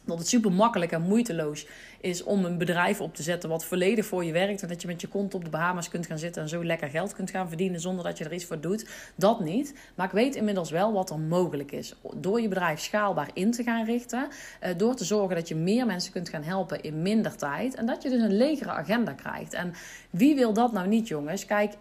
dat 0.05 0.17
het 0.17 0.27
super 0.27 0.51
makkelijk 0.51 0.91
en 0.91 1.01
moeiteloos 1.01 1.67
is 2.01 2.24
om 2.24 2.46
een 2.46 2.58
bedrijf 2.58 3.01
op 3.01 3.15
te 3.15 3.24
zetten 3.24 3.50
wat 3.50 3.65
volledig 3.65 4.05
voor 4.05 4.25
je 4.25 4.31
werkt. 4.31 4.62
En 4.62 4.67
dat 4.67 4.81
je 4.81 4.88
met 4.88 5.01
je 5.01 5.08
kont 5.08 5.34
op 5.34 5.43
de 5.43 5.50
Bahamas 5.50 5.89
kunt 5.89 6.05
gaan 6.05 6.20
zitten 6.20 6.41
en 6.41 6.50
zo 6.50 6.65
lekker 6.65 6.89
geld 6.89 7.13
kunt 7.13 7.29
gaan 7.29 7.48
verdienen 7.48 7.79
zonder 7.79 8.05
dat 8.05 8.17
je 8.17 8.24
er 8.24 8.34
iets 8.34 8.46
voor 8.46 8.60
doet. 8.60 8.89
Dat 9.15 9.39
niet. 9.39 9.74
Maar 9.96 10.05
ik 10.05 10.12
weet 10.12 10.36
inmiddels 10.36 10.70
wel 10.70 10.93
wat 10.93 11.10
er 11.10 11.20
mogelijk 11.20 11.72
is. 11.72 11.96
Door 12.15 12.41
je 12.41 12.48
bedrijf 12.48 12.79
schaalbaar 12.79 13.29
in 13.34 13.51
te 13.51 13.63
gaan 13.63 13.86
richten. 13.86 14.27
Eh, 14.60 14.77
door 14.77 14.96
te 14.96 15.05
zorgen 15.05 15.36
dat 15.36 15.48
je 15.48 15.55
meer 15.55 15.86
mensen 15.86 16.12
kunt 16.12 16.29
gaan 16.29 16.43
helpen 16.43 16.81
in 16.81 17.01
minder 17.01 17.36
tijd. 17.36 17.75
En 17.75 17.86
dat 17.86 18.03
je 18.03 18.10
dus 18.10 18.22
een 18.22 18.38
legere 18.38 18.72
agenda 18.72 19.13
krijgt. 19.13 19.53
En 19.53 19.74
wie 20.10 20.36
wil 20.36 20.53
dat 20.53 20.72
nou 20.72 20.88
niet, 20.88 21.08
jongens? 21.08 21.46
Kijk 21.46 21.74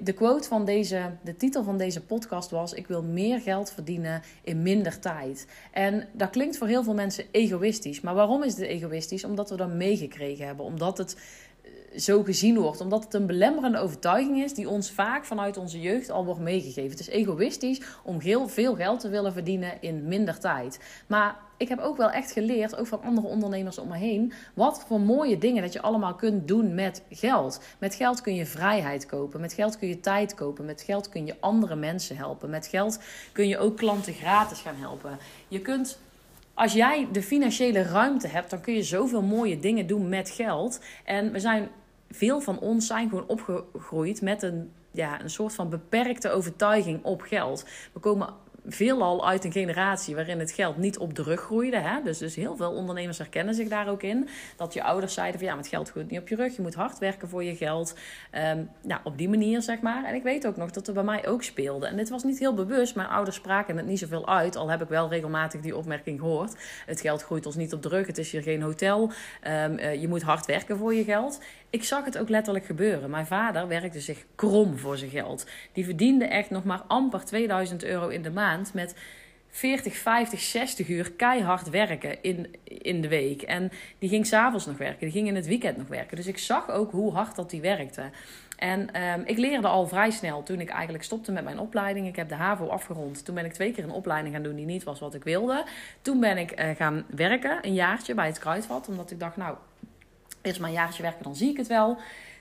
de 0.00 0.12
quote 0.12 0.48
van 0.48 0.64
deze, 0.64 1.10
de 1.22 1.36
titel 1.36 1.64
van 1.64 1.78
deze 1.78 2.00
podcast 2.04 2.50
was: 2.50 2.72
Ik 2.72 2.86
wil 2.86 3.02
meer 3.02 3.40
geld 3.40 3.72
verdienen 3.72 4.22
in 4.42 4.62
minder 4.62 4.98
tijd. 4.98 5.46
En 5.72 6.08
dat 6.12 6.30
klinkt 6.30 6.58
voor 6.58 6.66
heel 6.66 6.82
veel 6.84 6.94
mensen 6.94 7.24
egoïstisch. 7.30 8.00
Maar 8.00 8.14
waarom 8.14 8.42
is 8.42 8.52
het 8.56 8.62
egoïstisch? 8.62 9.24
Omdat 9.24 9.50
we 9.50 9.56
dat 9.56 9.72
meegekregen 9.74 10.46
hebben. 10.46 10.64
Omdat 10.64 10.98
het 10.98 11.16
zo 11.96 12.22
gezien 12.22 12.58
wordt. 12.58 12.80
Omdat 12.80 13.04
het 13.04 13.14
een 13.14 13.26
belemmerende 13.26 13.78
overtuiging 13.78 14.42
is 14.42 14.54
die 14.54 14.68
ons 14.68 14.90
vaak 14.90 15.24
vanuit 15.24 15.56
onze 15.56 15.80
jeugd 15.80 16.10
al 16.10 16.24
wordt 16.24 16.40
meegegeven. 16.40 16.90
Het 16.90 17.00
is 17.00 17.08
egoïstisch 17.08 17.80
om 18.04 18.20
heel 18.20 18.48
veel 18.48 18.74
geld 18.74 19.00
te 19.00 19.08
willen 19.08 19.32
verdienen 19.32 19.72
in 19.80 20.08
minder 20.08 20.38
tijd. 20.38 20.80
Maar 21.06 21.36
ik 21.56 21.68
heb 21.68 21.78
ook 21.78 21.96
wel 21.96 22.10
echt 22.10 22.30
geleerd, 22.30 22.76
ook 22.76 22.86
van 22.86 23.02
andere 23.02 23.26
ondernemers 23.26 23.78
om 23.78 23.88
me 23.88 23.96
heen, 23.96 24.32
wat 24.54 24.84
voor 24.86 25.00
mooie 25.00 25.38
dingen 25.38 25.62
dat 25.62 25.72
je 25.72 25.82
allemaal 25.82 26.14
kunt 26.14 26.48
doen 26.48 26.74
met 26.74 27.02
geld. 27.10 27.60
Met 27.78 27.94
geld 27.94 28.20
kun 28.20 28.34
je 28.34 28.46
vrijheid 28.46 29.06
kopen, 29.06 29.40
met 29.40 29.52
geld 29.52 29.78
kun 29.78 29.88
je 29.88 30.00
tijd 30.00 30.34
kopen, 30.34 30.64
met 30.64 30.82
geld 30.82 31.08
kun 31.08 31.26
je 31.26 31.36
andere 31.40 31.76
mensen 31.76 32.16
helpen, 32.16 32.50
met 32.50 32.66
geld 32.66 32.98
kun 33.32 33.48
je 33.48 33.58
ook 33.58 33.76
klanten 33.76 34.12
gratis 34.12 34.60
gaan 34.60 34.76
helpen. 34.76 35.18
Je 35.48 35.60
kunt 35.60 35.98
als 36.56 36.72
jij 36.72 37.08
de 37.12 37.22
financiële 37.22 37.82
ruimte 37.82 38.28
hebt, 38.28 38.50
dan 38.50 38.60
kun 38.60 38.74
je 38.74 38.82
zoveel 38.82 39.22
mooie 39.22 39.58
dingen 39.58 39.86
doen 39.86 40.08
met 40.08 40.30
geld. 40.30 40.80
En 41.04 41.32
we 41.32 41.40
zijn, 41.40 41.68
veel 42.10 42.40
van 42.40 42.58
ons 42.58 42.86
zijn 42.86 43.08
gewoon 43.08 43.26
opgegroeid 43.26 44.22
met 44.22 44.42
een, 44.42 44.72
ja, 44.90 45.22
een 45.22 45.30
soort 45.30 45.54
van 45.54 45.70
beperkte 45.70 46.30
overtuiging 46.30 47.04
op 47.04 47.20
geld. 47.20 47.66
We 47.92 48.00
komen 48.00 48.34
veelal 48.68 49.28
uit 49.28 49.44
een 49.44 49.52
generatie 49.52 50.14
waarin 50.14 50.38
het 50.38 50.52
geld 50.52 50.76
niet 50.76 50.98
op 50.98 51.14
de 51.14 51.22
rug 51.22 51.40
groeide. 51.40 51.76
Hè? 51.76 52.02
Dus, 52.02 52.18
dus 52.18 52.34
heel 52.34 52.56
veel 52.56 52.72
ondernemers 52.72 53.18
herkennen 53.18 53.54
zich 53.54 53.68
daar 53.68 53.88
ook 53.88 54.02
in. 54.02 54.28
Dat 54.56 54.74
je 54.74 54.82
ouders 54.82 55.14
zeiden 55.14 55.40
van 55.40 55.48
ja, 55.48 55.54
met 55.54 55.68
geld 55.68 55.90
groeit 55.90 56.10
niet 56.10 56.20
op 56.20 56.28
je 56.28 56.36
rug. 56.36 56.56
Je 56.56 56.62
moet 56.62 56.74
hard 56.74 56.98
werken 56.98 57.28
voor 57.28 57.44
je 57.44 57.56
geld. 57.56 57.98
Um, 58.54 58.68
op 59.04 59.18
die 59.18 59.28
manier 59.28 59.62
zeg 59.62 59.80
maar. 59.80 60.04
En 60.04 60.14
ik 60.14 60.22
weet 60.22 60.46
ook 60.46 60.56
nog 60.56 60.70
dat 60.70 60.88
er 60.88 60.94
bij 60.94 61.02
mij 61.02 61.26
ook 61.26 61.42
speelde. 61.42 61.86
En 61.86 61.96
dit 61.96 62.08
was 62.08 62.24
niet 62.24 62.38
heel 62.38 62.54
bewust. 62.54 62.94
Mijn 62.94 63.08
ouders 63.08 63.36
spraken 63.36 63.76
het 63.76 63.86
niet 63.86 63.98
zoveel 63.98 64.28
uit. 64.28 64.56
Al 64.56 64.70
heb 64.70 64.82
ik 64.82 64.88
wel 64.88 65.08
regelmatig 65.08 65.60
die 65.60 65.76
opmerking 65.76 66.20
gehoord. 66.20 66.54
Het 66.86 67.00
geld 67.00 67.22
groeit 67.22 67.46
ons 67.46 67.56
niet 67.56 67.72
op 67.72 67.82
de 67.82 67.88
rug. 67.88 68.06
Het 68.06 68.18
is 68.18 68.30
hier 68.30 68.42
geen 68.42 68.62
hotel. 68.62 69.10
Um, 69.46 69.78
uh, 69.78 69.94
je 70.00 70.08
moet 70.08 70.22
hard 70.22 70.46
werken 70.46 70.76
voor 70.76 70.94
je 70.94 71.04
geld. 71.04 71.40
Ik 71.70 71.84
zag 71.84 72.04
het 72.04 72.18
ook 72.18 72.28
letterlijk 72.28 72.64
gebeuren. 72.64 73.10
Mijn 73.10 73.26
vader 73.26 73.68
werkte 73.68 74.00
zich 74.00 74.24
krom 74.34 74.78
voor 74.78 74.96
zijn 74.96 75.10
geld. 75.10 75.46
Die 75.72 75.84
verdiende 75.84 76.24
echt 76.24 76.50
nog 76.50 76.64
maar 76.64 76.82
amper 76.86 77.24
2000 77.24 77.84
euro 77.84 78.08
in 78.08 78.22
de 78.22 78.30
maand 78.30 78.74
met 78.74 78.94
40, 79.48 79.96
50, 79.96 80.40
60 80.40 80.88
uur 80.88 81.12
keihard 81.12 81.70
werken 81.70 82.22
in, 82.22 82.56
in 82.64 83.00
de 83.00 83.08
week. 83.08 83.42
En 83.42 83.70
die 83.98 84.08
ging 84.08 84.26
s'avonds 84.26 84.66
nog 84.66 84.76
werken, 84.76 85.00
die 85.00 85.10
ging 85.10 85.28
in 85.28 85.34
het 85.34 85.46
weekend 85.46 85.76
nog 85.76 85.88
werken. 85.88 86.16
Dus 86.16 86.26
ik 86.26 86.38
zag 86.38 86.70
ook 86.70 86.90
hoe 86.90 87.12
hard 87.12 87.36
dat 87.36 87.50
die 87.50 87.60
werkte. 87.60 88.02
En 88.56 89.02
um, 89.02 89.22
ik 89.24 89.38
leerde 89.38 89.68
al 89.68 89.86
vrij 89.86 90.10
snel 90.10 90.42
toen 90.42 90.60
ik 90.60 90.68
eigenlijk 90.68 91.04
stopte 91.04 91.32
met 91.32 91.44
mijn 91.44 91.58
opleiding. 91.58 92.06
Ik 92.06 92.16
heb 92.16 92.28
de 92.28 92.34
HAVO 92.34 92.66
afgerond. 92.66 93.24
Toen 93.24 93.34
ben 93.34 93.44
ik 93.44 93.52
twee 93.52 93.72
keer 93.72 93.84
een 93.84 93.90
opleiding 93.90 94.34
gaan 94.34 94.42
doen 94.42 94.56
die 94.56 94.66
niet 94.66 94.84
was 94.84 95.00
wat 95.00 95.14
ik 95.14 95.24
wilde. 95.24 95.64
Toen 96.02 96.20
ben 96.20 96.38
ik 96.38 96.60
uh, 96.60 96.70
gaan 96.70 97.04
werken, 97.08 97.58
een 97.62 97.74
jaartje 97.74 98.14
bij 98.14 98.26
het 98.26 98.38
Kruidvat. 98.38 98.88
Omdat 98.88 99.10
ik 99.10 99.20
dacht, 99.20 99.36
nou, 99.36 99.56
eerst 100.46 100.60
maar 100.60 100.68
een 100.68 100.74
jaartje 100.76 101.02
werken, 101.02 101.22
dan 101.22 101.36
zie 101.36 101.50
ik 101.50 101.56
het 101.56 101.66
wel. 101.66 101.98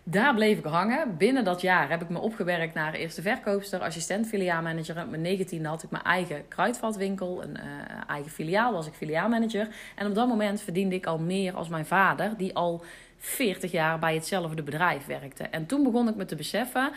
Daar 0.07 0.33
bleef 0.33 0.57
ik 0.57 0.65
hangen. 0.65 1.17
Binnen 1.17 1.43
dat 1.43 1.62
jaar 1.62 1.89
heb 1.89 2.01
ik 2.01 2.09
me 2.09 2.19
opgewerkt 2.19 2.74
naar 2.74 2.93
eerste 2.93 3.21
verkoopster, 3.21 3.79
assistent 3.79 4.27
filiaalmanager. 4.27 5.01
Op 5.01 5.09
mijn 5.09 5.21
negentiende 5.21 5.67
had 5.67 5.83
ik 5.83 5.91
mijn 5.91 6.03
eigen 6.03 6.47
kruidvatwinkel, 6.47 7.43
een 7.43 7.57
uh, 7.57 7.63
eigen 8.07 8.31
filiaal, 8.31 8.74
was 8.74 8.88
ik 8.88 8.93
filiaalmanager. 8.93 9.67
En 9.95 10.07
op 10.07 10.15
dat 10.15 10.27
moment 10.27 10.62
verdiende 10.62 10.95
ik 10.95 11.05
al 11.05 11.17
meer 11.17 11.55
als 11.55 11.67
mijn 11.67 11.85
vader, 11.85 12.33
die 12.38 12.55
al 12.55 12.83
40 13.17 13.71
jaar 13.71 14.00
bij 14.00 14.13
hetzelfde 14.13 14.63
bedrijf 14.63 15.05
werkte. 15.05 15.43
En 15.43 15.65
toen 15.65 15.83
begon 15.83 16.07
ik 16.07 16.15
me 16.15 16.25
te 16.25 16.35
beseffen, 16.35 16.91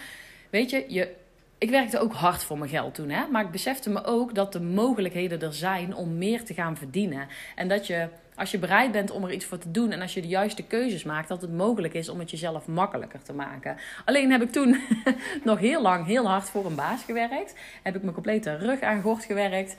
weet 0.50 0.70
je, 0.70 0.84
je 0.88 1.14
ik 1.58 1.70
werkte 1.70 1.98
ook 1.98 2.12
hard 2.12 2.44
voor 2.44 2.58
mijn 2.58 2.70
geld 2.70 2.94
toen, 2.94 3.10
hè? 3.10 3.26
maar 3.30 3.44
ik 3.44 3.50
besefte 3.50 3.90
me 3.90 4.04
ook 4.04 4.34
dat 4.34 4.52
de 4.52 4.60
mogelijkheden 4.60 5.40
er 5.40 5.54
zijn 5.54 5.94
om 5.94 6.18
meer 6.18 6.44
te 6.44 6.54
gaan 6.54 6.76
verdienen. 6.76 7.28
En 7.54 7.68
dat 7.68 7.86
je 7.86 8.08
als 8.38 8.50
je 8.50 8.58
bereid 8.58 8.92
bent 8.92 9.10
om 9.10 9.24
er 9.24 9.32
iets 9.32 9.44
voor 9.44 9.58
te 9.58 9.70
doen 9.70 9.90
en 9.90 10.00
als 10.00 10.14
je 10.14 10.20
de 10.20 10.28
juiste 10.28 10.62
keuzes 10.62 11.04
maakt, 11.04 11.28
dat 11.28 11.40
het 11.40 11.52
mogelijk 11.52 11.94
is 11.94 12.08
om 12.08 12.18
het 12.18 12.30
jezelf 12.30 12.66
makkelijker 12.66 13.22
te 13.22 13.32
maken. 13.32 13.76
Alleen 14.04 14.30
heb 14.30 14.42
ik 14.42 14.52
toen 14.52 14.80
nog 15.44 15.58
heel 15.58 15.82
lang 15.82 16.06
heel 16.06 16.28
hard 16.28 16.50
voor 16.50 16.66
een 16.66 16.74
baas 16.74 17.02
gewerkt. 17.02 17.54
Heb 17.82 17.96
ik 17.96 18.02
mijn 18.02 18.14
complete 18.14 18.56
rug 18.56 18.80
aan 18.80 19.02
gort 19.02 19.24
gewerkt. 19.24 19.76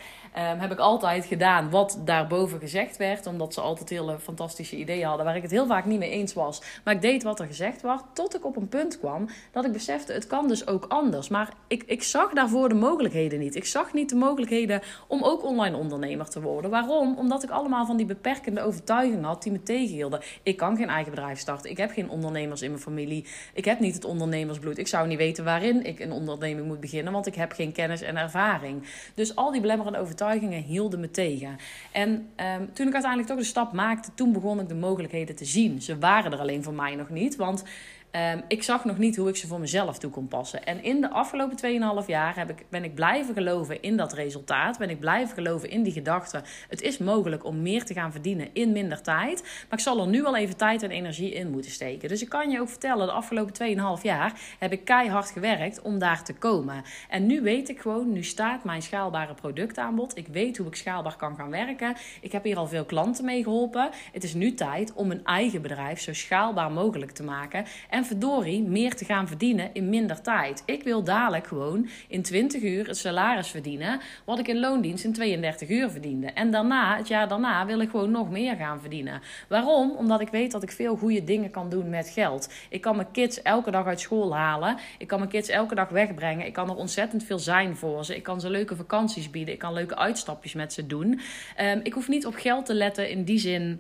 Um, 0.54 0.60
heb 0.60 0.72
ik 0.72 0.80
altijd 0.80 1.26
gedaan 1.26 1.70
wat 1.70 2.02
daarboven 2.06 2.60
gezegd 2.60 2.98
werd, 2.98 3.26
omdat 3.26 3.54
ze 3.54 3.62
altijd 3.62 3.90
hele 3.90 4.20
fantastische 4.20 4.76
ideeën 4.76 5.08
hadden 5.08 5.26
waar 5.26 5.36
ik 5.36 5.42
het 5.42 5.52
heel 5.52 5.68
vaak 5.68 5.86
niet 5.86 6.00
mee 6.00 6.10
eens 6.10 6.34
was. 6.34 6.62
Maar 6.84 6.94
ik 6.94 7.02
deed 7.02 7.24
wat 7.24 7.40
er 7.40 7.46
gezegd 7.46 7.82
werd, 7.82 8.04
tot 8.14 8.36
ik 8.36 8.46
op 8.46 8.56
een 8.56 8.70
punt 8.70 9.00
kwam 9.00 9.30
dat 9.52 9.66
ik 9.66 9.72
besefte, 9.72 10.14
het 10.14 10.28
kan 10.28 10.48
dus 10.48 10.68
ook 10.68 10.86
anders. 10.88 11.28
Maar 11.28 11.54
ik, 11.68 11.84
ik 11.86 12.04
zag 12.04 12.34
daarvoor 12.34 12.70
de 12.70 12.76
mogelijkheden 12.76 13.40
niet. 13.40 13.56
Ik 13.56 13.66
zag 13.66 13.94
niet 13.94 14.10
de 14.10 14.16
mogelijkheden 14.16 14.82
om 15.08 15.24
ook 15.24 15.44
online 15.44 15.78
ondernemer 15.78 16.30
te 16.30 16.42
worden. 16.42 16.72
Waarom? 16.72 17.18
Omdat 17.18 17.44
ik 17.44 17.50
allemaal 17.50 17.86
van 17.86 17.98
die 17.98 18.06
beperkingen 18.06 18.49
de 18.56 18.62
overtuiging 18.62 19.24
had 19.24 19.44
die 19.44 19.52
me 19.52 19.64
tegenhielden. 19.64 20.22
Ik 20.44 20.58
kan 20.58 20.78
geen 20.78 20.90
eigen 20.90 21.12
bedrijf 21.12 21.40
starten. 21.40 21.70
Ik 21.70 21.78
heb 21.78 21.92
geen 21.92 22.10
ondernemers 22.10 22.62
in 22.62 22.70
mijn 22.70 22.82
familie. 22.82 23.26
Ik 23.54 23.66
heb 23.66 23.80
niet 23.80 23.94
het 23.94 24.06
ondernemersbloed. 24.06 24.78
Ik 24.78 24.88
zou 24.88 25.08
niet 25.08 25.18
weten 25.18 25.44
waarin 25.44 25.86
ik 25.86 26.00
een 26.00 26.12
onderneming 26.12 26.68
moet 26.68 26.80
beginnen, 26.80 27.14
want 27.14 27.28
ik 27.28 27.36
heb 27.36 27.52
geen 27.52 27.72
kennis 27.72 28.02
en 28.02 28.18
ervaring. 28.18 28.84
Dus 29.14 29.36
al 29.36 29.52
die 29.52 29.62
belemmerende 29.62 30.00
overtuigingen 30.00 30.64
hielden 30.64 31.00
me 31.00 31.12
tegen. 31.12 31.58
En 31.92 32.10
um, 32.10 32.74
toen 32.74 32.88
ik 32.88 32.94
uiteindelijk 32.94 33.28
toch 33.32 33.40
de 33.40 33.44
stap 33.44 33.74
maakte, 33.74 34.10
toen 34.14 34.34
begon 34.34 34.60
ik 34.60 34.68
de 34.68 34.76
mogelijkheden 34.76 35.36
te 35.36 35.46
zien. 35.46 35.82
Ze 35.82 35.98
waren 35.98 36.32
er 36.32 36.40
alleen 36.40 36.64
voor 36.64 36.74
mij 36.74 36.96
nog 36.96 37.10
niet, 37.10 37.36
want 37.36 37.64
Um, 38.12 38.44
ik 38.48 38.64
zag 38.64 38.86
nog 38.86 38.98
niet 38.98 39.16
hoe 39.16 39.30
ik 39.30 39.36
ze 39.36 39.48
voor 39.48 39.60
mezelf 39.60 39.98
toe 39.98 40.12
kon 40.12 40.28
passen. 40.28 40.66
En 40.66 40.84
in 40.84 41.02
de 41.02 41.10
afgelopen 41.10 41.58
2,5 42.02 42.08
jaar 42.08 42.36
heb 42.36 42.50
ik, 42.50 42.66
ben 42.70 42.84
ik 42.84 42.96
blijven 42.96 43.34
geloven 43.34 43.82
in 43.82 43.98
dat 43.98 44.14
resultaat. 44.14 44.78
Ben 44.78 44.90
ik 44.90 45.00
blijven 45.00 45.36
geloven 45.36 45.70
in 45.70 45.84
die 45.84 45.94
gedachte. 45.94 46.42
Het 46.68 46.82
is 46.82 46.98
mogelijk 46.98 47.46
om 47.46 47.62
meer 47.62 47.86
te 47.86 47.94
gaan 47.94 48.12
verdienen 48.12 48.50
in 48.54 48.72
minder 48.72 49.02
tijd. 49.02 49.42
Maar 49.42 49.80
ik 49.80 49.86
zal 49.86 50.00
er 50.00 50.08
nu 50.08 50.26
al 50.26 50.36
even 50.36 50.58
tijd 50.58 50.84
en 50.84 50.92
energie 50.92 51.34
in 51.34 51.52
moeten 51.52 51.72
steken. 51.72 52.10
Dus 52.10 52.22
ik 52.22 52.30
kan 52.30 52.50
je 52.50 52.60
ook 52.60 52.70
vertellen, 52.70 53.06
de 53.06 53.12
afgelopen 53.12 53.98
2,5 53.98 54.02
jaar 54.02 54.34
heb 54.60 54.72
ik 54.72 54.86
keihard 54.86 55.30
gewerkt 55.30 55.82
om 55.82 56.00
daar 56.00 56.24
te 56.24 56.34
komen. 56.34 56.84
En 57.10 57.26
nu 57.26 57.42
weet 57.42 57.70
ik 57.70 57.80
gewoon, 57.80 58.12
nu 58.12 58.24
staat 58.24 58.64
mijn 58.64 58.82
schaalbare 58.82 59.34
productaanbod. 59.34 60.18
Ik 60.18 60.28
weet 60.28 60.58
hoe 60.58 60.68
ik 60.68 60.76
schaalbaar 60.76 61.16
kan 61.16 61.36
gaan 61.36 61.50
werken. 61.50 61.96
Ik 62.22 62.32
heb 62.32 62.44
hier 62.44 62.58
al 62.58 62.68
veel 62.68 62.86
klanten 62.86 63.26
mee 63.26 63.44
geholpen. 63.44 63.90
Het 64.12 64.24
is 64.24 64.34
nu 64.34 64.54
tijd 64.54 64.94
om 64.94 65.12
een 65.12 65.26
eigen 65.26 65.62
bedrijf 65.62 66.00
zo 66.00 66.14
schaalbaar 66.14 66.72
mogelijk 66.72 67.12
te 67.12 67.24
maken. 67.24 67.66
En 67.90 67.99
en 68.00 68.06
verdorie 68.06 68.64
meer 68.64 68.96
te 68.96 69.06
gaan 69.06 69.28
verdienen 69.28 69.70
in 69.74 69.90
minder 69.90 70.22
tijd. 70.22 70.64
Ik 70.66 70.84
wil 70.84 71.04
dadelijk 71.04 71.48
gewoon 71.48 71.88
in 72.08 72.22
20 72.22 72.62
uur 72.62 72.88
het 72.88 72.98
salaris 72.98 73.48
verdienen. 73.48 74.00
Wat 74.26 74.40
ik 74.40 74.48
in 74.48 74.60
loondienst 74.60 75.04
in 75.04 75.14
32 75.14 75.70
uur 75.70 75.90
verdiende. 75.90 76.28
En 76.28 76.52
daarna, 76.52 76.98
het 76.98 77.08
jaar 77.08 77.28
daarna, 77.28 77.66
wil 77.66 77.80
ik 77.80 77.90
gewoon 77.90 78.12
nog 78.12 78.30
meer 78.30 78.56
gaan 78.56 78.82
verdienen. 78.82 79.22
Waarom? 79.48 79.92
Omdat 79.92 80.22
ik 80.22 80.30
weet 80.30 80.52
dat 80.52 80.64
ik 80.64 80.72
veel 80.72 80.96
goede 80.96 81.24
dingen 81.24 81.52
kan 81.52 81.70
doen 81.70 81.90
met 81.90 82.10
geld. 82.10 82.54
Ik 82.70 82.82
kan 82.82 82.96
mijn 82.96 83.12
kids 83.12 83.42
elke 83.42 83.72
dag 83.72 83.86
uit 83.86 84.00
school 84.00 84.36
halen. 84.36 84.78
Ik 84.98 85.08
kan 85.08 85.20
mijn 85.20 85.32
kids 85.32 85.50
elke 85.50 85.76
dag 85.76 85.90
wegbrengen. 85.90 86.46
Ik 86.46 86.54
kan 86.54 86.70
er 86.70 86.76
ontzettend 86.76 87.24
veel 87.24 87.40
zijn 87.40 87.76
voor 87.76 88.06
ze. 88.06 88.16
Ik 88.16 88.24
kan 88.24 88.42
ze 88.42 88.50
leuke 88.50 88.76
vakanties 88.76 89.30
bieden. 89.30 89.54
Ik 89.54 89.60
kan 89.60 89.74
leuke 89.74 89.98
uitstapjes 89.98 90.54
met 90.54 90.74
ze 90.74 90.88
doen. 90.88 91.20
Um, 91.62 91.80
ik 91.84 91.94
hoef 91.94 92.08
niet 92.08 92.26
op 92.26 92.36
geld 92.36 92.66
te 92.66 92.74
letten 92.74 93.10
in 93.10 93.24
die 93.24 93.40
zin 93.40 93.80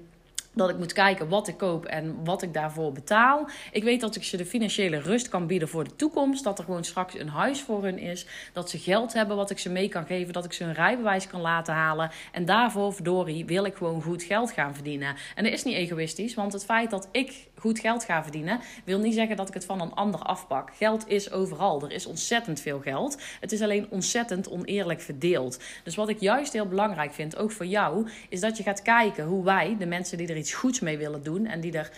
dat 0.53 0.69
ik 0.69 0.77
moet 0.77 0.93
kijken 0.93 1.29
wat 1.29 1.47
ik 1.47 1.57
koop 1.57 1.85
en 1.85 2.23
wat 2.23 2.41
ik 2.41 2.53
daarvoor 2.53 2.91
betaal. 2.91 3.49
Ik 3.71 3.83
weet 3.83 4.01
dat 4.01 4.15
ik 4.15 4.23
ze 4.23 4.37
de 4.37 4.45
financiële 4.45 4.99
rust 4.99 5.29
kan 5.29 5.47
bieden 5.47 5.67
voor 5.67 5.83
de 5.83 5.95
toekomst. 5.95 6.43
Dat 6.43 6.57
er 6.59 6.63
gewoon 6.63 6.83
straks 6.83 7.19
een 7.19 7.29
huis 7.29 7.61
voor 7.61 7.83
hun 7.83 7.97
is. 7.97 8.25
Dat 8.53 8.69
ze 8.69 8.77
geld 8.77 9.13
hebben 9.13 9.35
wat 9.35 9.49
ik 9.49 9.59
ze 9.59 9.69
mee 9.69 9.89
kan 9.89 10.05
geven. 10.05 10.33
Dat 10.33 10.45
ik 10.45 10.53
ze 10.53 10.63
een 10.63 10.73
rijbewijs 10.73 11.27
kan 11.27 11.41
laten 11.41 11.73
halen. 11.73 12.11
En 12.31 12.45
daarvoor, 12.45 12.93
verdorie, 12.93 13.45
wil 13.45 13.65
ik 13.65 13.75
gewoon 13.75 14.01
goed 14.01 14.23
geld 14.23 14.51
gaan 14.51 14.73
verdienen. 14.73 15.15
En 15.35 15.43
dat 15.43 15.53
is 15.53 15.63
niet 15.63 15.75
egoïstisch, 15.75 16.33
want 16.33 16.53
het 16.53 16.65
feit 16.65 16.89
dat 16.89 17.07
ik 17.11 17.48
goed 17.59 17.79
geld 17.79 18.03
ga 18.03 18.23
verdienen, 18.23 18.59
wil 18.83 18.99
niet 18.99 19.13
zeggen 19.13 19.35
dat 19.35 19.47
ik 19.47 19.53
het 19.53 19.65
van 19.65 19.81
een 19.81 19.93
ander 19.93 20.19
afpak. 20.19 20.69
Geld 20.75 21.07
is 21.07 21.31
overal. 21.31 21.81
Er 21.83 21.91
is 21.91 22.05
ontzettend 22.05 22.59
veel 22.59 22.79
geld. 22.79 23.17
Het 23.39 23.51
is 23.51 23.61
alleen 23.61 23.87
ontzettend 23.89 24.49
oneerlijk 24.49 25.01
verdeeld. 25.01 25.59
Dus 25.83 25.95
wat 25.95 26.09
ik 26.09 26.19
juist 26.19 26.53
heel 26.53 26.67
belangrijk 26.67 27.13
vind, 27.13 27.37
ook 27.37 27.51
voor 27.51 27.65
jou, 27.65 28.09
is 28.29 28.39
dat 28.39 28.57
je 28.57 28.63
gaat 28.63 28.81
kijken 28.81 29.25
hoe 29.25 29.43
wij, 29.43 29.75
de 29.79 29.85
mensen 29.85 30.17
die 30.17 30.27
er 30.27 30.37
iets 30.37 30.53
goeds 30.53 30.79
mee 30.79 30.97
willen 30.97 31.23
doen 31.23 31.45
en 31.45 31.61
die 31.61 31.71
er. 31.71 31.91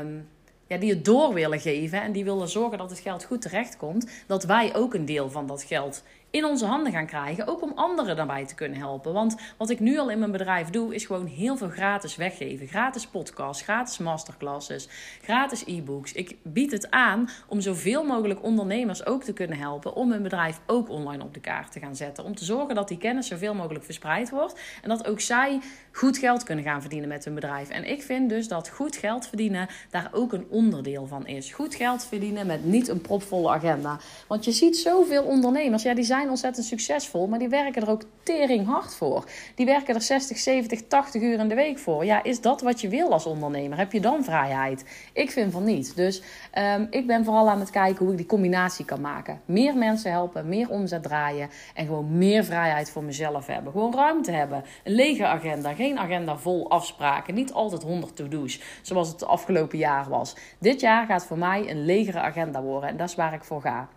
Um, 0.00 0.28
ja, 0.66 0.76
die 0.76 0.90
het 0.90 1.04
door 1.04 1.34
willen 1.34 1.60
geven 1.60 2.02
en 2.02 2.12
die 2.12 2.24
willen 2.24 2.48
zorgen 2.48 2.78
dat 2.78 2.90
het 2.90 2.98
geld 2.98 3.24
goed 3.24 3.42
terechtkomt, 3.42 4.10
dat 4.26 4.44
wij 4.44 4.74
ook 4.74 4.94
een 4.94 5.04
deel 5.04 5.30
van 5.30 5.46
dat 5.46 5.62
geld 5.62 6.02
in 6.34 6.44
onze 6.44 6.66
handen 6.66 6.92
gaan 6.92 7.06
krijgen. 7.06 7.46
Ook 7.46 7.62
om 7.62 7.72
anderen 7.74 8.16
daarbij 8.16 8.46
te 8.46 8.54
kunnen 8.54 8.78
helpen. 8.78 9.12
Want 9.12 9.36
wat 9.56 9.70
ik 9.70 9.80
nu 9.80 9.98
al 9.98 10.10
in 10.10 10.18
mijn 10.18 10.30
bedrijf 10.30 10.70
doe, 10.70 10.94
is 10.94 11.06
gewoon 11.06 11.26
heel 11.26 11.56
veel 11.56 11.68
gratis 11.68 12.16
weggeven. 12.16 12.66
Gratis 12.66 13.06
podcasts, 13.06 13.62
gratis 13.62 13.98
masterclasses, 13.98 14.88
gratis 15.22 15.62
e-books. 15.66 16.12
Ik 16.12 16.36
bied 16.42 16.72
het 16.72 16.90
aan 16.90 17.28
om 17.48 17.60
zoveel 17.60 18.04
mogelijk 18.04 18.42
ondernemers 18.42 19.06
ook 19.06 19.22
te 19.22 19.32
kunnen 19.32 19.58
helpen. 19.58 19.94
Om 19.94 20.10
hun 20.10 20.22
bedrijf 20.22 20.60
ook 20.66 20.88
online 20.88 21.22
op 21.22 21.34
de 21.34 21.40
kaart 21.40 21.72
te 21.72 21.80
gaan 21.80 21.96
zetten. 21.96 22.24
Om 22.24 22.34
te 22.34 22.44
zorgen 22.44 22.74
dat 22.74 22.88
die 22.88 22.98
kennis 22.98 23.26
zoveel 23.26 23.54
mogelijk 23.54 23.84
verspreid 23.84 24.30
wordt. 24.30 24.60
En 24.82 24.88
dat 24.88 25.06
ook 25.06 25.20
zij 25.20 25.60
goed 25.92 26.18
geld 26.18 26.42
kunnen 26.42 26.64
gaan 26.64 26.80
verdienen 26.80 27.08
met 27.08 27.24
hun 27.24 27.34
bedrijf. 27.34 27.68
En 27.68 27.90
ik 27.90 28.02
vind 28.02 28.28
dus 28.28 28.48
dat 28.48 28.68
goed 28.68 28.96
geld 28.96 29.26
verdienen 29.26 29.68
daar 29.90 30.10
ook 30.12 30.32
een 30.32 30.46
onderdeel 30.48 31.06
van 31.06 31.26
is. 31.26 31.52
Goed 31.52 31.74
geld 31.74 32.04
verdienen 32.04 32.46
met 32.46 32.64
niet 32.64 32.88
een 32.88 33.00
propvolle 33.00 33.50
agenda. 33.50 33.98
Want 34.26 34.44
je 34.44 34.52
ziet 34.52 34.76
zoveel 34.76 35.22
ondernemers, 35.22 35.82
ja, 35.82 35.94
die 35.94 36.04
zijn 36.04 36.22
ontzettend 36.28 36.66
succesvol, 36.66 37.26
maar 37.26 37.38
die 37.38 37.48
werken 37.48 37.82
er 37.82 37.90
ook 37.90 38.02
tering 38.22 38.66
hard 38.66 38.94
voor. 38.94 39.24
Die 39.54 39.66
werken 39.66 39.94
er 39.94 40.02
60, 40.02 40.38
70, 40.38 40.82
80 40.88 41.22
uur 41.22 41.38
in 41.38 41.48
de 41.48 41.54
week 41.54 41.78
voor. 41.78 42.04
Ja, 42.04 42.22
is 42.22 42.40
dat 42.40 42.60
wat 42.60 42.80
je 42.80 42.88
wil 42.88 43.12
als 43.12 43.26
ondernemer? 43.26 43.78
Heb 43.78 43.92
je 43.92 44.00
dan 44.00 44.24
vrijheid? 44.24 44.84
Ik 45.12 45.30
vind 45.30 45.52
van 45.52 45.64
niet. 45.64 45.96
Dus 45.96 46.22
um, 46.58 46.86
ik 46.90 47.06
ben 47.06 47.24
vooral 47.24 47.50
aan 47.50 47.60
het 47.60 47.70
kijken 47.70 48.04
hoe 48.04 48.10
ik 48.10 48.16
die 48.16 48.26
combinatie 48.26 48.84
kan 48.84 49.00
maken. 49.00 49.40
Meer 49.44 49.76
mensen 49.76 50.10
helpen, 50.10 50.48
meer 50.48 50.70
omzet 50.70 51.02
draaien 51.02 51.50
en 51.74 51.86
gewoon 51.86 52.18
meer 52.18 52.44
vrijheid 52.44 52.90
voor 52.90 53.04
mezelf 53.04 53.46
hebben. 53.46 53.72
Gewoon 53.72 53.94
ruimte 53.94 54.30
hebben. 54.30 54.64
Een 54.84 54.94
lege 54.94 55.26
agenda, 55.26 55.74
geen 55.74 55.98
agenda 55.98 56.36
vol 56.36 56.70
afspraken. 56.70 57.34
Niet 57.34 57.52
altijd 57.52 57.82
100 57.82 58.16
to-do's, 58.16 58.60
zoals 58.82 59.08
het 59.08 59.24
afgelopen 59.24 59.78
jaar 59.78 60.08
was. 60.08 60.36
Dit 60.58 60.80
jaar 60.80 61.06
gaat 61.06 61.26
voor 61.26 61.38
mij 61.38 61.70
een 61.70 61.84
legere 61.84 62.20
agenda 62.20 62.62
worden 62.62 62.90
en 62.90 62.96
dat 62.96 63.08
is 63.08 63.14
waar 63.14 63.34
ik 63.34 63.44
voor 63.44 63.60
ga. 63.60 63.88